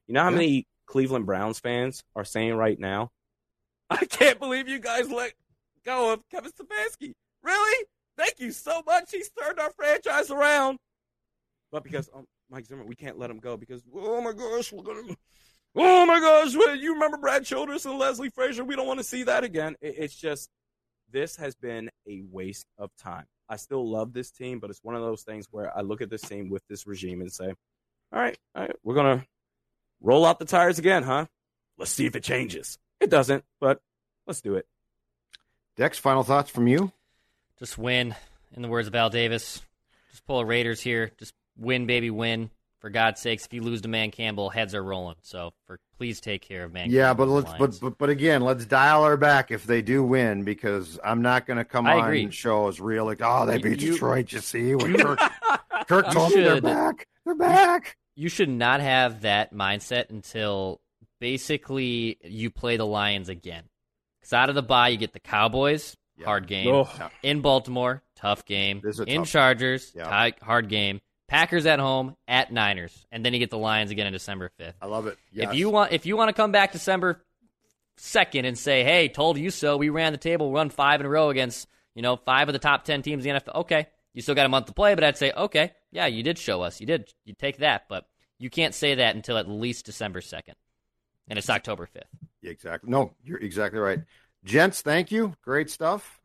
[0.07, 0.37] You know how yeah.
[0.37, 3.11] many Cleveland Browns fans are saying right now,
[3.91, 5.33] "I can't believe you guys let
[5.85, 7.87] go of Kevin Stefanski." Really?
[8.17, 9.11] Thank you so much.
[9.11, 10.79] He's turned our franchise around
[11.73, 14.85] but because um, Mike Zimmer, we can't let him go because oh my gosh, we're
[14.85, 15.17] gonna.
[15.75, 18.63] Oh my gosh, you remember Brad Childress and Leslie Frazier?
[18.63, 19.75] We don't want to see that again.
[19.81, 20.51] It's just
[21.11, 23.25] this has been a waste of time.
[23.53, 26.09] I still love this team, but it's one of those things where I look at
[26.09, 27.53] this team with this regime and say,
[28.11, 29.27] all right, all right, we're gonna
[30.01, 31.27] roll out the tires again, huh?
[31.77, 32.79] Let's see if it changes.
[32.99, 33.83] It doesn't, but
[34.27, 34.67] let's do it.
[35.77, 36.93] Dex, final thoughts from you?
[37.59, 38.17] Just win.
[38.55, 39.61] In the words of Al Davis,
[40.11, 41.11] just pull a Raiders here.
[41.19, 42.49] Just win, baby, win.
[42.83, 45.15] For God's sakes, if you lose to Dan Campbell, heads are rolling.
[45.23, 46.91] So, for please take care of Man.
[46.91, 50.03] Yeah, Campbell but let's but, but but again, let's dial her back if they do
[50.03, 52.25] win because I'm not going to come I on agree.
[52.25, 54.33] and show as real like oh they beat you, Detroit.
[54.33, 55.21] You see when Kirk,
[55.87, 57.99] Kirk told me they're back, they're back.
[58.17, 60.81] You should not have that mindset until
[61.21, 63.63] basically you play the Lions again.
[64.21, 66.25] Because out of the bye, you get the Cowboys, yeah.
[66.25, 66.67] hard game.
[66.75, 66.91] Oh.
[67.23, 68.83] In Baltimore, tough game.
[69.07, 70.33] In tough Chargers, yeah.
[70.43, 71.01] hard game.
[71.33, 74.75] Packers at home at Niners, and then you get the Lions again on December fifth.
[74.83, 75.19] I love it.
[75.33, 75.49] Yes.
[75.49, 77.25] If you want, if you want to come back December
[77.97, 81.09] second and say, "Hey, told you so," we ran the table, run five in a
[81.09, 83.61] row against you know five of the top ten teams in the NFL.
[83.63, 86.39] Okay, you still got a month to play, but I'd say, okay, yeah, you did
[86.39, 88.07] show us, you did, you take that, but
[88.39, 90.57] you can't say that until at least December second,
[91.29, 92.09] and it's October fifth.
[92.43, 92.91] Yeah, Exactly.
[92.91, 94.01] No, you're exactly right,
[94.45, 94.83] gents.
[94.83, 95.35] Thank you.
[95.43, 96.21] Great stuff.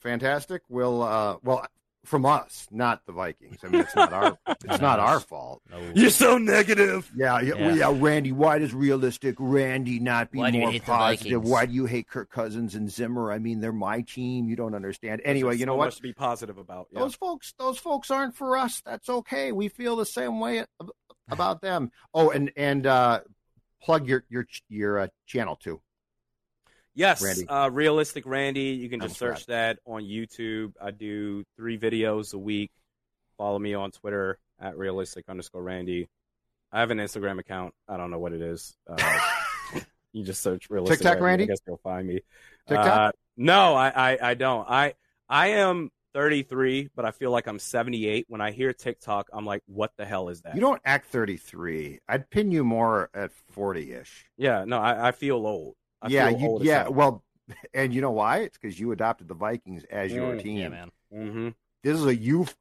[0.00, 0.62] Fantastic.
[0.68, 1.66] We'll uh, well
[2.04, 3.58] from us, not the Vikings.
[3.62, 5.62] I mean, it's not our it's not our fault.
[5.70, 5.78] No.
[5.94, 7.10] You're so negative.
[7.14, 8.32] Yeah, yeah, yeah, Randy.
[8.32, 11.44] Why does realistic Randy not be why more positive?
[11.44, 13.32] Why do you hate Kirk Cousins and Zimmer?
[13.32, 14.48] I mean, they're my team.
[14.48, 15.20] You don't understand.
[15.24, 15.84] Anyway, you know so what?
[15.86, 16.88] Much to be positive about.
[16.90, 17.00] Yeah.
[17.00, 18.82] Those folks, those folks aren't for us.
[18.84, 19.52] That's okay.
[19.52, 20.64] We feel the same way
[21.28, 21.90] about them.
[22.14, 23.20] Oh, and and uh,
[23.82, 25.80] plug your your your uh, channel too.
[26.98, 27.46] Yes, Randy.
[27.46, 28.70] Uh, realistic Randy.
[28.70, 30.72] You can just search that on YouTube.
[30.82, 32.72] I do three videos a week.
[33.36, 36.08] Follow me on Twitter at realistic underscore Randy.
[36.72, 37.72] I have an Instagram account.
[37.88, 38.76] I don't know what it is.
[38.84, 39.20] Uh,
[40.12, 41.44] you just search realistic TikTok Randy.
[41.44, 42.20] I guess you'll find me.
[42.66, 42.86] TikTok?
[42.86, 44.68] Uh, no, I, I I don't.
[44.68, 44.94] I
[45.28, 48.26] I am 33, but I feel like I'm 78.
[48.28, 50.56] When I hear TikTok, I'm like, what the hell is that?
[50.56, 52.00] You don't act 33.
[52.08, 54.26] I'd pin you more at 40 ish.
[54.36, 55.76] Yeah, no, I, I feel old.
[56.02, 56.88] I yeah, you, yeah.
[56.88, 57.22] Well,
[57.74, 58.38] and you know why?
[58.38, 60.58] It's because you adopted the Vikings as your mm, team.
[60.58, 60.90] Yeah, man.
[61.14, 61.48] Mm-hmm.
[61.82, 62.56] This is a youth.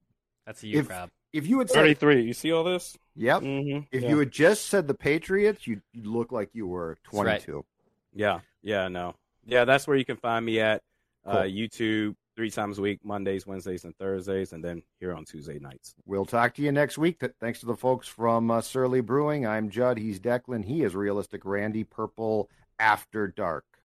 [0.46, 1.12] That's a youth if, crowd.
[1.34, 2.98] If you had said 33, you see all this?
[3.16, 3.42] Yep.
[3.42, 3.80] Mm-hmm.
[3.92, 4.10] If yeah.
[4.10, 7.56] you had just said the Patriots, you'd, you'd look like you were 22.
[7.56, 7.66] Right.
[8.14, 8.40] Yeah.
[8.62, 8.88] Yeah.
[8.88, 9.16] No.
[9.46, 10.82] Yeah, that's where you can find me at
[11.26, 11.42] uh, cool.
[11.42, 15.58] uh, YouTube three times a week, Mondays, Wednesdays, and Thursdays, and then here on Tuesday
[15.58, 15.96] nights.
[16.06, 17.22] We'll talk to you next week.
[17.40, 19.48] Thanks to the folks from uh, Surly Brewing.
[19.48, 19.98] I'm Judd.
[19.98, 20.64] He's Declan.
[20.64, 21.84] He is Realistic Randy.
[21.84, 22.50] Purple
[22.80, 23.77] After Dark.